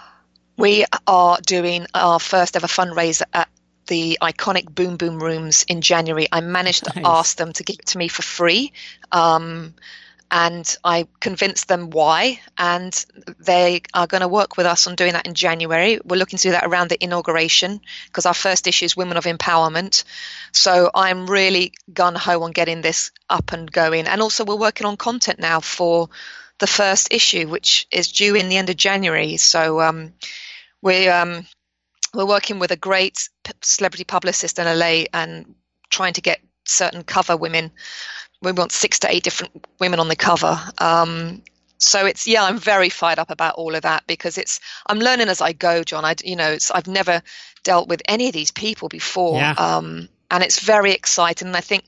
we 0.57 0.85
are 1.07 1.39
doing 1.45 1.87
our 1.93 2.19
first 2.19 2.55
ever 2.55 2.67
fundraiser 2.67 3.23
at 3.33 3.49
the 3.87 4.19
iconic 4.21 4.73
Boom 4.73 4.97
Boom 4.97 5.21
Rooms 5.21 5.65
in 5.67 5.81
January. 5.81 6.27
I 6.31 6.41
managed 6.41 6.85
nice. 6.85 7.03
to 7.03 7.09
ask 7.09 7.37
them 7.37 7.51
to 7.53 7.63
give 7.63 7.77
it 7.79 7.87
to 7.87 7.97
me 7.97 8.07
for 8.07 8.21
free. 8.21 8.71
Um, 9.11 9.73
and 10.31 10.77
I 10.83 11.07
convinced 11.19 11.67
them 11.67 11.89
why, 11.89 12.39
and 12.57 12.93
they 13.39 13.81
are 13.93 14.05
going 14.05 14.21
to 14.21 14.27
work 14.27 14.57
with 14.57 14.65
us 14.67 14.85
on 14.85 14.95
doing 14.95 15.13
that 15.13 15.25
in 15.25 15.33
January. 15.33 15.99
We're 16.03 16.17
looking 16.17 16.37
to 16.37 16.43
do 16.43 16.51
that 16.51 16.65
around 16.65 16.89
the 16.89 17.03
inauguration 17.03 17.81
because 18.05 18.25
our 18.25 18.33
first 18.33 18.67
issue 18.67 18.85
is 18.85 18.95
Women 18.95 19.17
of 19.17 19.25
Empowerment. 19.25 20.03
So 20.51 20.91
I'm 20.93 21.27
really 21.27 21.73
gun 21.91 22.15
ho 22.15 22.43
on 22.43 22.51
getting 22.51 22.81
this 22.81 23.11
up 23.29 23.53
and 23.53 23.71
going, 23.71 24.07
and 24.07 24.21
also 24.21 24.45
we're 24.45 24.55
working 24.55 24.85
on 24.85 24.97
content 24.97 25.39
now 25.39 25.61
for 25.61 26.09
the 26.59 26.67
first 26.67 27.07
issue, 27.11 27.47
which 27.47 27.87
is 27.89 28.11
due 28.11 28.35
in 28.35 28.49
the 28.49 28.57
end 28.57 28.69
of 28.69 28.77
January. 28.77 29.37
So 29.37 29.81
um, 29.81 30.13
we 30.81 31.07
um, 31.07 31.45
we're 32.13 32.25
working 32.25 32.59
with 32.59 32.71
a 32.71 32.77
great 32.77 33.29
celebrity 33.61 34.03
publicist 34.03 34.59
in 34.59 34.65
LA 34.65 35.05
and 35.13 35.55
trying 35.89 36.13
to 36.13 36.21
get 36.21 36.39
certain 36.65 37.03
cover 37.03 37.35
women 37.35 37.71
we 38.41 38.51
want 38.51 38.71
six 38.71 38.99
to 38.99 39.11
eight 39.11 39.23
different 39.23 39.65
women 39.79 39.99
on 39.99 40.07
the 40.07 40.15
cover. 40.15 40.59
Um, 40.77 41.41
so 41.77 42.05
it's 42.05 42.27
yeah, 42.27 42.43
I'm 42.43 42.57
very 42.57 42.89
fired 42.89 43.19
up 43.19 43.29
about 43.29 43.55
all 43.55 43.75
of 43.75 43.83
that 43.83 44.05
because 44.05 44.37
it's 44.37 44.59
I'm 44.85 44.99
learning 44.99 45.29
as 45.29 45.41
I 45.41 45.53
go, 45.53 45.83
John. 45.83 46.05
I 46.05 46.15
you 46.23 46.35
know 46.35 46.57
I've 46.73 46.87
never 46.87 47.21
dealt 47.63 47.87
with 47.87 48.01
any 48.05 48.27
of 48.27 48.33
these 48.33 48.51
people 48.51 48.89
before, 48.89 49.37
yeah. 49.37 49.53
um, 49.57 50.09
and 50.29 50.43
it's 50.43 50.59
very 50.59 50.91
exciting. 50.91 51.47
And 51.47 51.57
I 51.57 51.61
think 51.61 51.85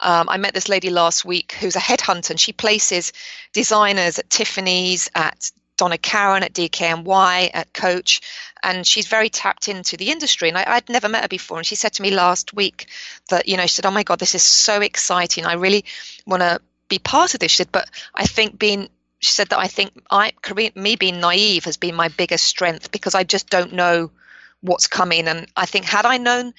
um, 0.00 0.28
I 0.28 0.38
met 0.38 0.54
this 0.54 0.68
lady 0.68 0.90
last 0.90 1.24
week 1.24 1.52
who's 1.52 1.76
a 1.76 1.80
headhunter, 1.80 2.30
and 2.30 2.40
she 2.40 2.52
places 2.52 3.12
designers 3.52 4.18
at 4.18 4.30
Tiffany's, 4.30 5.10
at 5.14 5.50
Donna 5.76 5.98
Karan 5.98 6.42
at 6.42 6.52
DKNY 6.52 7.50
at 7.52 7.72
Coach, 7.72 8.20
and 8.62 8.86
she's 8.86 9.06
very 9.06 9.28
tapped 9.28 9.68
into 9.68 9.96
the 9.96 10.10
industry. 10.10 10.48
And 10.48 10.58
I, 10.58 10.76
would 10.76 10.88
never 10.88 11.08
met 11.08 11.22
her 11.22 11.28
before, 11.28 11.58
and 11.58 11.66
she 11.66 11.74
said 11.74 11.92
to 11.94 12.02
me 12.02 12.10
last 12.10 12.54
week 12.54 12.88
that 13.30 13.48
you 13.48 13.56
know 13.56 13.64
she 13.64 13.74
said, 13.74 13.86
"Oh 13.86 13.90
my 13.90 14.02
God, 14.02 14.18
this 14.18 14.34
is 14.34 14.42
so 14.42 14.80
exciting! 14.80 15.44
I 15.44 15.54
really 15.54 15.84
want 16.26 16.42
to 16.42 16.60
be 16.88 16.98
part 16.98 17.34
of 17.34 17.40
this." 17.40 17.52
She 17.52 17.58
said, 17.58 17.72
"But 17.72 17.88
I 18.14 18.26
think 18.26 18.58
being," 18.58 18.88
she 19.18 19.32
said 19.32 19.48
that 19.50 19.58
I 19.58 19.68
think 19.68 19.92
I, 20.10 20.32
me 20.74 20.96
being 20.96 21.20
naive 21.20 21.64
has 21.64 21.76
been 21.76 21.94
my 21.94 22.08
biggest 22.08 22.44
strength 22.44 22.90
because 22.90 23.14
I 23.14 23.24
just 23.24 23.50
don't 23.50 23.74
know 23.74 24.10
what's 24.60 24.86
coming, 24.86 25.28
and 25.28 25.46
I 25.56 25.66
think 25.66 25.84
had 25.84 26.06
I 26.06 26.16
known 26.18 26.54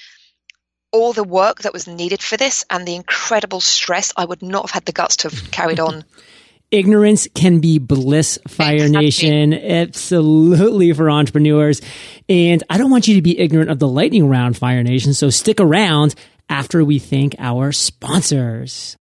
all 0.92 1.14
the 1.14 1.24
work 1.24 1.62
that 1.62 1.74
was 1.74 1.88
needed 1.88 2.22
for 2.22 2.38
this 2.38 2.66
and 2.70 2.88
the 2.88 2.96
incredible 2.96 3.62
stress, 3.62 4.14
I 4.16 4.26
would 4.26 4.42
not 4.42 4.64
have 4.64 4.72
had 4.72 4.86
the 4.86 4.94
guts 4.94 5.18
to 5.18 5.30
have 5.30 5.52
carried 5.52 5.80
on. 5.80 6.06
Ignorance 6.70 7.30
can 7.34 7.60
be 7.60 7.80
bliss, 7.80 8.38
Fire. 8.48 8.90
Nation. 8.90 9.54
Absolutely 9.54 10.92
for 10.92 11.10
entrepreneurs. 11.10 11.82
And 12.28 12.62
I 12.70 12.78
don't 12.78 12.92
want 12.92 13.08
you 13.08 13.16
to 13.16 13.22
be 13.22 13.40
ignorant 13.40 13.70
of 13.70 13.80
the 13.80 13.88
lightning 13.88 14.28
round, 14.28 14.58
Fire 14.58 14.84
Nation. 14.84 15.14
So 15.14 15.30
stick 15.30 15.62
around 15.62 16.14
after 16.50 16.84
we 16.84 17.00
thank 17.00 17.36
our 17.40 17.72
sponsors. 17.72 18.98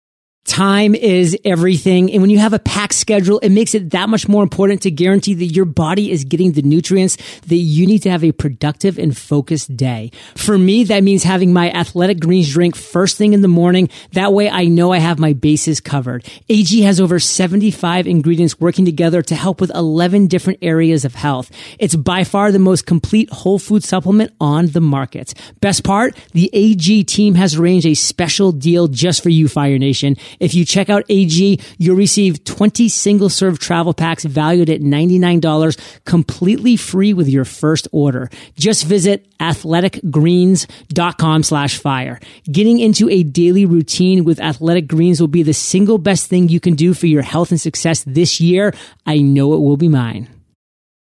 Time 0.45 0.95
is 0.95 1.37
everything. 1.45 2.11
And 2.11 2.19
when 2.21 2.31
you 2.31 2.39
have 2.39 2.51
a 2.51 2.59
packed 2.59 2.95
schedule, 2.95 3.37
it 3.39 3.49
makes 3.49 3.75
it 3.75 3.91
that 3.91 4.09
much 4.09 4.27
more 4.27 4.41
important 4.41 4.81
to 4.81 4.91
guarantee 4.91 5.35
that 5.35 5.45
your 5.45 5.65
body 5.65 6.11
is 6.11 6.25
getting 6.25 6.53
the 6.53 6.63
nutrients 6.63 7.15
that 7.41 7.55
you 7.55 7.85
need 7.85 7.99
to 7.99 8.09
have 8.09 8.23
a 8.23 8.31
productive 8.31 8.97
and 8.97 9.15
focused 9.15 9.77
day. 9.77 10.11
For 10.35 10.57
me, 10.57 10.83
that 10.85 11.03
means 11.03 11.23
having 11.23 11.53
my 11.53 11.71
athletic 11.71 12.19
greens 12.19 12.51
drink 12.51 12.75
first 12.75 13.17
thing 13.17 13.33
in 13.33 13.41
the 13.41 13.47
morning. 13.47 13.89
That 14.13 14.33
way 14.33 14.49
I 14.49 14.65
know 14.65 14.91
I 14.91 14.97
have 14.97 15.19
my 15.19 15.33
bases 15.33 15.79
covered. 15.79 16.27
AG 16.49 16.81
has 16.81 16.99
over 16.99 17.19
75 17.19 18.07
ingredients 18.07 18.59
working 18.59 18.83
together 18.83 19.21
to 19.21 19.35
help 19.35 19.61
with 19.61 19.69
11 19.75 20.25
different 20.25 20.59
areas 20.63 21.05
of 21.05 21.13
health. 21.13 21.51
It's 21.77 21.95
by 21.95 22.23
far 22.23 22.51
the 22.51 22.59
most 22.59 22.87
complete 22.87 23.29
whole 23.29 23.59
food 23.59 23.83
supplement 23.83 24.33
on 24.41 24.67
the 24.67 24.81
market. 24.81 25.35
Best 25.61 25.83
part, 25.83 26.17
the 26.33 26.49
AG 26.51 27.03
team 27.03 27.35
has 27.35 27.55
arranged 27.55 27.85
a 27.85 27.93
special 27.93 28.51
deal 28.51 28.87
just 28.87 29.21
for 29.21 29.29
you, 29.29 29.47
Fire 29.47 29.77
Nation. 29.77 30.17
If 30.39 30.53
you 30.53 30.65
check 30.65 30.89
out 30.89 31.03
AG, 31.09 31.59
you'll 31.77 31.95
receive 31.95 32.43
20 32.43 32.89
single 32.89 33.29
serve 33.29 33.59
travel 33.59 33.93
packs 33.93 34.23
valued 34.23 34.69
at 34.69 34.81
$99 34.81 36.01
completely 36.05 36.77
free 36.77 37.13
with 37.13 37.27
your 37.27 37.45
first 37.45 37.87
order. 37.91 38.29
Just 38.55 38.85
visit 38.85 39.27
athleticgreens.com 39.39 41.43
slash 41.43 41.77
fire. 41.77 42.19
Getting 42.51 42.79
into 42.79 43.07
a 43.09 43.23
daily 43.23 43.65
routine 43.65 44.23
with 44.23 44.39
athletic 44.39 44.87
greens 44.87 45.19
will 45.19 45.27
be 45.27 45.43
the 45.43 45.53
single 45.53 45.97
best 45.97 46.27
thing 46.27 46.47
you 46.49 46.59
can 46.59 46.75
do 46.75 46.93
for 46.93 47.07
your 47.07 47.23
health 47.23 47.49
and 47.51 47.61
success 47.61 48.03
this 48.05 48.39
year. 48.39 48.73
I 49.05 49.19
know 49.19 49.53
it 49.53 49.59
will 49.59 49.77
be 49.77 49.89
mine. 49.89 50.29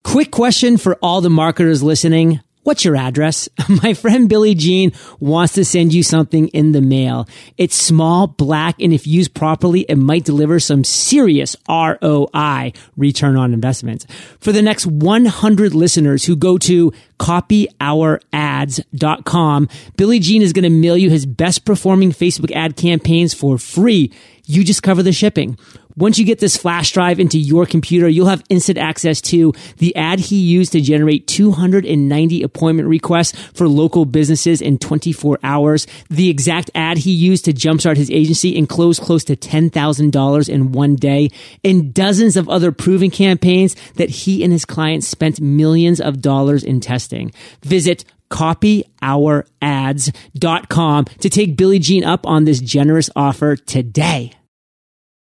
Quick 0.03 0.32
question 0.32 0.77
for 0.77 0.97
all 1.01 1.21
the 1.21 1.30
marketers 1.30 1.84
listening. 1.84 2.41
What's 2.67 2.84
your 2.84 2.97
address? 2.97 3.47
My 3.82 3.93
friend 3.93 4.27
Billy 4.27 4.53
Gene 4.53 4.91
wants 5.21 5.53
to 5.53 5.63
send 5.63 5.93
you 5.93 6.03
something 6.03 6.49
in 6.49 6.73
the 6.73 6.82
mail. 6.82 7.25
It's 7.58 7.77
small, 7.77 8.27
black, 8.27 8.75
and 8.82 8.91
if 8.91 9.08
used 9.08 9.34
properly, 9.34 9.86
it 9.88 9.95
might 9.95 10.25
deliver 10.25 10.60
some 10.60 10.84
serious 10.84 11.56
ROI, 11.69 12.73
return 12.97 13.38
on 13.38 13.53
investment. 13.53 14.06
For 14.41 14.51
the 14.51 14.62
next 14.62 14.86
100 14.86 15.73
listeners 15.73 16.25
who 16.25 16.36
go 16.36 16.58
to 16.58 16.91
copyourads.com, 17.21 19.69
Billy 19.95 20.19
Gene 20.19 20.41
is 20.41 20.51
going 20.51 20.63
to 20.63 20.69
mail 20.69 20.97
you 20.97 21.10
his 21.10 21.25
best 21.25 21.63
performing 21.63 22.12
Facebook 22.12 22.51
ad 22.51 22.75
campaigns 22.75 23.34
for 23.34 23.58
free. 23.58 24.12
You 24.43 24.65
just 24.65 24.84
cover 24.84 25.01
the 25.01 25.13
shipping. 25.13 25.58
Once 25.97 26.19
you 26.19 26.25
get 26.25 26.39
this 26.39 26.55
flash 26.55 26.91
drive 26.91 27.19
into 27.19 27.39
your 27.39 27.65
computer, 27.65 28.07
you'll 28.07 28.27
have 28.27 28.43
instant 28.49 28.77
access 28.77 29.19
to 29.19 29.51
the 29.77 29.95
ad 29.95 30.19
he 30.19 30.38
used 30.38 30.71
to 30.71 30.79
generate 30.79 31.25
290 31.25 32.43
appointment 32.43 32.88
requests 32.88 33.31
for 33.53 33.67
local 33.67 34.05
businesses 34.05 34.62
in 34.62 34.77
24 34.77 35.39
hours, 35.43 35.88
the 36.10 36.29
exact 36.29 36.69
ad 36.75 36.99
he 36.99 37.12
used 37.12 37.45
to 37.45 37.53
jumpstart 37.53 37.97
his 37.97 38.12
agency 38.12 38.55
and 38.57 38.69
close 38.69 38.99
close 38.99 39.23
to 39.23 39.36
$10,000 39.36 40.49
in 40.49 40.71
one 40.71 40.95
day, 40.95 41.29
and 41.63 41.93
dozens 41.93 42.38
of 42.38 42.47
other 42.47 42.71
proven 42.71 43.10
campaigns 43.10 43.75
that 43.95 44.10
he 44.10 44.43
and 44.43 44.53
his 44.53 44.65
clients 44.65 45.07
spent 45.07 45.41
millions 45.41 45.99
of 45.99 46.21
dollars 46.21 46.63
in 46.63 46.79
testing. 46.79 47.31
Visit 47.63 48.05
copyourads.com 48.29 51.05
to 51.05 51.29
take 51.29 51.57
Billy 51.57 51.79
Gene 51.79 52.03
up 52.03 52.27
on 52.27 52.43
this 52.43 52.60
generous 52.60 53.10
offer 53.15 53.55
today. 53.55 54.33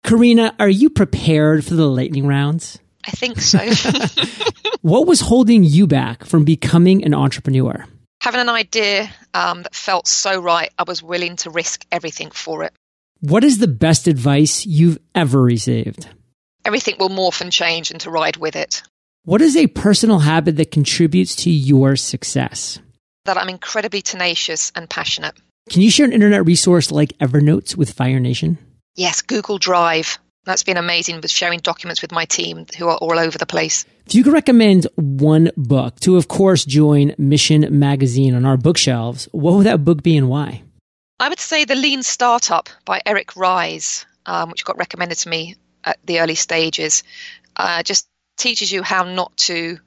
Karina, 0.07 0.55
are 0.61 0.69
you 0.69 0.89
prepared 0.89 1.65
for 1.65 1.75
the 1.75 1.89
lightning 1.89 2.29
rounds? 2.29 2.79
I 3.05 3.11
think 3.11 3.41
so. 3.41 3.59
what 4.83 5.05
was 5.05 5.21
holding 5.21 5.65
you 5.65 5.89
back 5.89 6.25
from 6.25 6.45
becoming 6.45 7.05
an 7.05 7.13
entrepreneur? 7.13 7.85
Having 8.21 8.43
an 8.43 8.49
idea 8.49 9.11
um, 9.35 9.65
that 9.65 9.75
felt 9.75 10.07
so 10.07 10.41
right, 10.41 10.73
I 10.79 10.85
was 10.85 11.03
willing 11.03 11.35
to 11.39 11.51
risk 11.51 11.85
everything 11.91 12.31
for 12.31 12.63
it. 12.63 12.73
What 13.19 13.43
is 13.43 13.59
the 13.59 13.67
best 13.67 14.07
advice 14.07 14.65
you've 14.65 15.01
ever 15.13 15.43
received? 15.43 16.09
Everything 16.65 16.95
will 17.01 17.09
morph 17.09 17.41
and 17.41 17.51
change 17.51 17.91
and 17.91 18.01
to 18.03 18.11
ride 18.11 18.37
with 18.37 18.55
it. 18.55 18.85
What 19.25 19.43
is 19.43 19.57
a 19.57 19.67
personal 19.67 20.21
habit 20.21 20.57
that 20.59 20.71
contributes 20.71 21.35
to 21.37 21.51
your 21.51 21.97
success? 21.97 22.79
That 23.25 23.39
I'm 23.39 23.49
incredibly 23.49 24.03
tenacious 24.03 24.71
and 24.77 24.89
passionate. 24.89 25.35
Can 25.69 25.83
you 25.83 25.91
share 25.91 26.07
an 26.07 26.13
internet 26.13 26.47
resource 26.47 26.93
like 26.93 27.19
Evernote 27.19 27.77
with 27.77 27.91
Fire 27.91 28.21
Nation? 28.21 28.59
Yes, 28.97 29.21
Google 29.21 29.59
Drive. 29.59 30.19
That's 30.47 30.63
been 30.63 30.79
amazing 30.79 31.21
with 31.21 31.31
sharing 31.31 31.59
documents 31.59 32.01
with 32.01 32.13
my 32.13 32.25
team 32.25 32.67
who 32.79 32.89
are 32.89 32.97
all 32.97 33.19
over 33.19 33.37
the 33.37 33.47
place. 33.47 33.85
If 34.07 34.15
you 34.15 34.25
could 34.25 34.33
recommend 34.33 34.87
one 34.95 35.51
book 35.57 36.01
to, 36.01 36.17
of 36.17 36.29
course, 36.29 36.65
join 36.65 37.15
Mission 37.19 37.67
Magazine 37.79 38.35
on 38.35 38.45
our 38.47 38.57
bookshelves, 38.57 39.29
what 39.33 39.55
would 39.55 39.67
that 39.67 39.85
book 39.85 40.03
be 40.03 40.17
and 40.17 40.29
why? 40.29 40.63
I 41.21 41.29
would 41.29 41.41
say 41.41 41.65
The 41.65 41.75
Lean 41.75 42.03
Startup 42.03 42.69
by 42.85 43.03
Eric 43.05 43.37
Ries, 43.37 44.07
um, 44.25 44.51
which 44.51 44.65
got 44.65 44.79
recommended 44.79 45.19
to 45.19 45.29
me 45.29 45.57
at 45.85 45.99
the 46.05 46.21
early 46.21 46.35
stages. 46.37 47.03
Uh, 47.57 47.83
just 47.83 48.09
teaches 48.39 48.71
you 48.71 48.83
how 48.83 49.03
not 49.03 49.37
to 49.37 49.79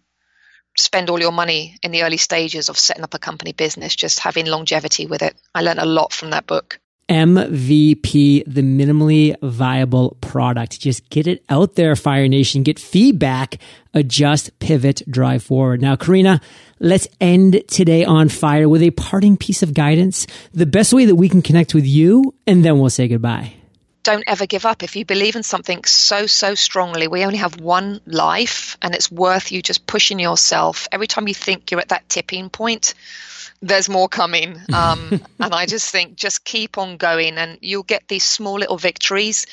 spend 0.78 1.10
all 1.10 1.20
your 1.20 1.32
money 1.32 1.78
in 1.82 1.92
the 1.92 2.04
early 2.04 2.18
stages 2.18 2.70
of 2.70 2.78
setting 2.78 3.04
up 3.04 3.14
a 3.14 3.20
company 3.20 3.54
business, 3.54 3.96
just 3.96 4.20
having 4.20 4.46
longevity 4.46 5.06
with 5.08 5.22
it. 5.22 5.36
I 5.56 5.62
learned 5.62 5.80
a 5.80 5.86
lot 5.86 6.14
from 6.14 6.32
that 6.32 6.46
book. 6.46 6.80
MVP, 7.10 8.44
the 8.46 8.62
minimally 8.62 9.36
viable 9.42 10.18
product. 10.22 10.80
Just 10.80 11.10
get 11.10 11.28
it 11.28 11.44
out 11.50 11.76
there, 11.76 11.96
Fire 11.96 12.28
Nation. 12.28 12.64
Get 12.64 12.80
feedback, 12.80 13.58
adjust, 13.94 14.58
pivot, 14.60 15.02
drive 15.10 15.44
forward. 15.44 15.82
Now, 15.82 15.96
Karina, 15.96 16.40
let's 16.80 17.08
end 17.20 17.64
today 17.68 18.06
on 18.06 18.30
fire 18.30 18.70
with 18.70 18.84
a 18.84 18.92
parting 18.92 19.38
piece 19.38 19.64
of 19.64 19.74
guidance, 19.74 20.28
the 20.54 20.66
best 20.66 20.94
way 20.94 21.06
that 21.06 21.16
we 21.16 21.28
can 21.28 21.42
connect 21.42 21.74
with 21.74 21.86
you, 21.86 22.36
and 22.46 22.64
then 22.64 22.80
we'll 22.80 22.90
say 22.90 23.08
goodbye. 23.08 23.59
Don't 24.04 24.24
ever 24.28 24.46
give 24.46 24.66
up. 24.66 24.82
If 24.84 24.96
you 24.96 25.06
believe 25.06 25.36
in 25.36 25.44
something 25.44 25.84
so, 25.84 26.26
so 26.26 26.56
strongly, 26.56 27.08
we 27.08 27.26
only 27.26 27.38
have 27.38 27.60
one 27.60 28.02
life, 28.06 28.78
and 28.82 28.96
it's 28.96 29.12
worth 29.12 29.52
you 29.52 29.62
just 29.62 29.86
pushing 29.86 30.20
yourself. 30.20 30.88
Every 30.92 31.08
time 31.08 31.28
you 31.28 31.34
think 31.34 31.70
you're 31.70 31.82
at 31.82 31.90
that 31.90 32.08
tipping 32.08 32.50
point, 32.50 32.94
there's 33.62 33.90
more 33.90 34.08
coming. 34.08 34.60
Um, 34.74 35.22
and 35.40 35.54
I 35.54 35.66
just 35.66 35.92
think 35.92 36.16
just 36.16 36.46
keep 36.46 36.78
on 36.78 36.98
going, 36.98 37.38
and 37.38 37.58
you'll 37.62 37.84
get 37.84 38.08
these 38.08 38.24
small 38.24 38.58
little 38.58 38.78
victories 38.78 39.46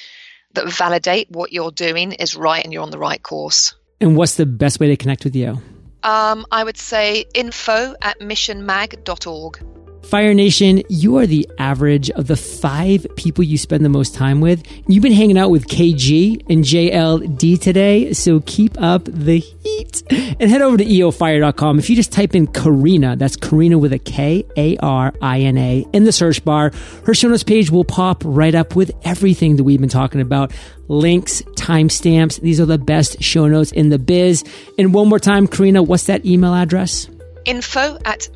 that 0.53 0.69
validate 0.73 1.31
what 1.31 1.53
you're 1.53 1.71
doing 1.71 2.13
is 2.13 2.37
right 2.37 2.63
and 2.63 2.73
you're 2.73 2.83
on 2.83 2.91
the 2.91 2.99
right 2.99 3.23
course. 3.23 3.75
And 4.01 4.17
what's 4.17 4.37
the 4.37 4.47
best 4.47 4.81
way 4.81 4.89
to 4.89 4.97
connect 4.97 5.25
with 5.25 5.37
you? 5.37 5.61
Um, 6.03 6.47
I 6.51 6.63
would 6.63 6.77
say 6.77 7.25
info 7.35 7.95
at 8.01 8.21
missionmag.org. 8.21 9.76
Fire 10.07 10.35
Nation, 10.35 10.83
you 10.89 11.17
are 11.17 11.27
the 11.27 11.49
average 11.59 12.11
of 12.11 12.29
the 12.29 12.37
five 12.37 13.05
people 13.17 13.43
you 13.43 13.59
spend 13.59 13.85
the 13.85 13.89
most 13.89 14.15
time 14.15 14.41
with. 14.41 14.63
You've 14.87 15.03
been 15.03 15.13
hanging 15.13 15.37
out 15.37 15.51
with 15.51 15.67
KG 15.67 16.45
and 16.49 16.63
JLD 16.63 17.61
today, 17.61 18.13
so 18.13 18.39
keep 18.47 18.81
up 18.81 19.05
the 19.07 19.39
heat. 19.39 20.05
And 20.39 20.49
head 20.49 20.63
over 20.63 20.77
to 20.77 20.85
eofire.com. 20.85 21.81
If 21.81 21.91
you 21.91 21.97
just 21.97 22.13
type 22.13 22.37
in 22.37 22.47
Karina, 22.47 23.17
that's 23.17 23.35
Karina 23.35 23.79
with 23.79 23.93
a 23.93 23.99
K 23.99 24.45
A 24.57 24.77
R 24.77 25.13
I 25.21 25.41
N 25.41 25.59
A 25.59 25.85
in 25.93 26.05
the 26.05 26.13
search 26.13 26.45
bar, 26.45 26.71
her 27.05 27.13
show 27.13 27.29
notes 27.29 27.43
page 27.43 27.73
will 27.73 27.85
pop 27.85 28.23
right 28.25 28.55
up 28.55 28.77
with 28.77 28.93
everything 29.03 29.57
that 29.57 29.65
we've 29.65 29.81
been 29.81 29.89
talking 29.89 30.21
about 30.21 30.53
links, 30.87 31.43
timestamps. 31.57 32.41
These 32.41 32.61
are 32.61 32.67
the 32.67 32.79
best 32.79 33.21
show 33.21 33.49
notes 33.49 33.73
in 33.73 33.89
the 33.89 33.99
biz. 33.99 34.45
And 34.79 34.95
one 34.95 35.09
more 35.09 35.19
time, 35.19 35.49
Karina, 35.49 35.83
what's 35.83 36.05
that 36.05 36.25
email 36.25 36.55
address? 36.55 37.09
Info 37.45 37.99
at 38.05 38.29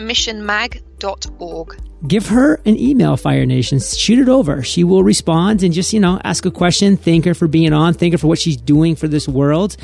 Give 2.06 2.26
her 2.28 2.60
an 2.64 2.78
email, 2.78 3.16
Fire 3.16 3.44
Nation. 3.44 3.78
Shoot 3.78 4.18
it 4.18 4.28
over. 4.28 4.62
She 4.62 4.84
will 4.84 5.04
respond 5.04 5.62
and 5.62 5.74
just, 5.74 5.92
you 5.92 6.00
know, 6.00 6.18
ask 6.24 6.46
a 6.46 6.50
question. 6.50 6.96
Thank 6.96 7.26
her 7.26 7.34
for 7.34 7.46
being 7.46 7.72
on. 7.74 7.92
Thank 7.92 8.14
her 8.14 8.18
for 8.18 8.26
what 8.26 8.38
she's 8.38 8.56
doing 8.56 8.96
for 8.96 9.06
this 9.06 9.28
world. 9.28 9.76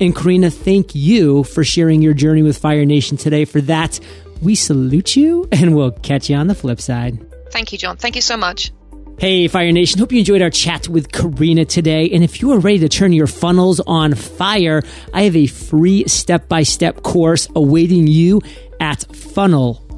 And 0.00 0.14
Karina, 0.14 0.50
thank 0.50 0.94
you 0.94 1.44
for 1.44 1.64
sharing 1.64 2.02
your 2.02 2.12
journey 2.12 2.42
with 2.42 2.58
Fire 2.58 2.84
Nation 2.84 3.16
today. 3.16 3.46
For 3.46 3.62
that, 3.62 4.00
we 4.42 4.54
salute 4.54 5.16
you 5.16 5.48
and 5.52 5.74
we'll 5.74 5.92
catch 5.92 6.28
you 6.28 6.36
on 6.36 6.46
the 6.46 6.54
flip 6.54 6.80
side. 6.80 7.24
Thank 7.50 7.72
you, 7.72 7.78
John. 7.78 7.96
Thank 7.96 8.16
you 8.16 8.22
so 8.22 8.36
much. 8.36 8.72
Hey, 9.18 9.46
Fire 9.46 9.70
Nation. 9.70 10.00
Hope 10.00 10.10
you 10.10 10.18
enjoyed 10.18 10.42
our 10.42 10.50
chat 10.50 10.88
with 10.88 11.12
Karina 11.12 11.64
today. 11.64 12.10
And 12.10 12.24
if 12.24 12.42
you 12.42 12.50
are 12.52 12.58
ready 12.58 12.80
to 12.80 12.88
turn 12.88 13.12
your 13.12 13.26
funnels 13.28 13.80
on 13.86 14.14
fire, 14.14 14.82
I 15.14 15.22
have 15.22 15.36
a 15.36 15.46
free 15.46 16.08
step 16.08 16.48
by 16.48 16.64
step 16.64 17.02
course 17.02 17.46
awaiting 17.54 18.08
you 18.08 18.40
at 18.80 19.04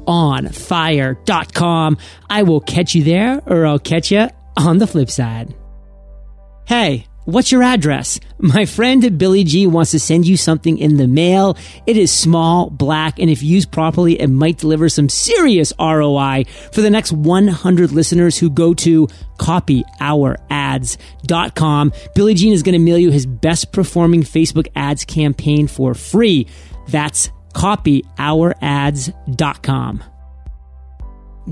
funnelonfire.com. 0.05 1.97
I 2.29 2.43
will 2.43 2.61
catch 2.61 2.95
you 2.95 3.03
there 3.03 3.41
or 3.45 3.65
I'll 3.65 3.79
catch 3.79 4.11
you 4.11 4.29
on 4.57 4.77
the 4.77 4.87
flip 4.87 5.09
side. 5.09 5.53
Hey, 6.65 7.07
What's 7.25 7.51
your 7.51 7.61
address? 7.63 8.21
My 8.37 8.65
friend 8.65 9.17
Billy 9.17 9.43
G 9.43 9.65
wants 9.65 9.89
to 9.91 9.99
send 9.99 10.27
you 10.27 10.37
something 10.37 10.77
in 10.77 10.97
the 10.97 11.07
mail. 11.07 11.57
It 11.87 11.97
is 11.97 12.11
small, 12.11 12.69
black, 12.69 13.17
and 13.17 13.31
if 13.31 13.41
used 13.41 13.71
properly, 13.71 14.21
it 14.21 14.27
might 14.27 14.59
deliver 14.59 14.89
some 14.89 15.09
serious 15.09 15.73
ROI 15.79 16.45
for 16.71 16.81
the 16.81 16.91
next 16.91 17.11
100 17.11 17.91
listeners 17.91 18.37
who 18.37 18.51
go 18.51 18.75
to 18.75 19.07
copyourads.com. 19.39 21.93
Billy 22.13 22.35
Gene 22.35 22.53
is 22.53 22.61
going 22.61 22.73
to 22.73 22.79
mail 22.79 22.99
you 22.99 23.09
his 23.09 23.25
best 23.25 23.71
performing 23.71 24.21
Facebook 24.21 24.67
ads 24.75 25.03
campaign 25.03 25.65
for 25.65 25.95
free. 25.95 26.45
That's 26.89 27.31
copyourads.com. 27.55 30.03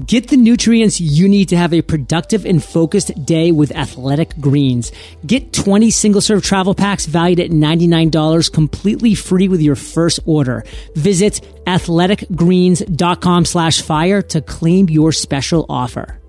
Get 0.07 0.29
the 0.29 0.37
nutrients 0.37 0.99
you 0.99 1.29
need 1.29 1.49
to 1.49 1.57
have 1.57 1.71
a 1.71 1.83
productive 1.83 2.45
and 2.45 2.63
focused 2.63 3.25
day 3.25 3.51
with 3.51 3.71
Athletic 3.75 4.35
Greens. 4.39 4.91
Get 5.23 5.53
20 5.53 5.91
single 5.91 6.19
serve 6.19 6.41
travel 6.41 6.73
packs 6.73 7.05
valued 7.05 7.39
at 7.39 7.51
$99 7.51 8.51
completely 8.51 9.13
free 9.13 9.47
with 9.47 9.61
your 9.61 9.75
first 9.75 10.19
order. 10.25 10.65
Visit 10.95 11.41
athleticgreens.com 11.67 13.45
slash 13.45 13.83
fire 13.83 14.23
to 14.23 14.41
claim 14.41 14.89
your 14.89 15.11
special 15.11 15.67
offer. 15.69 16.22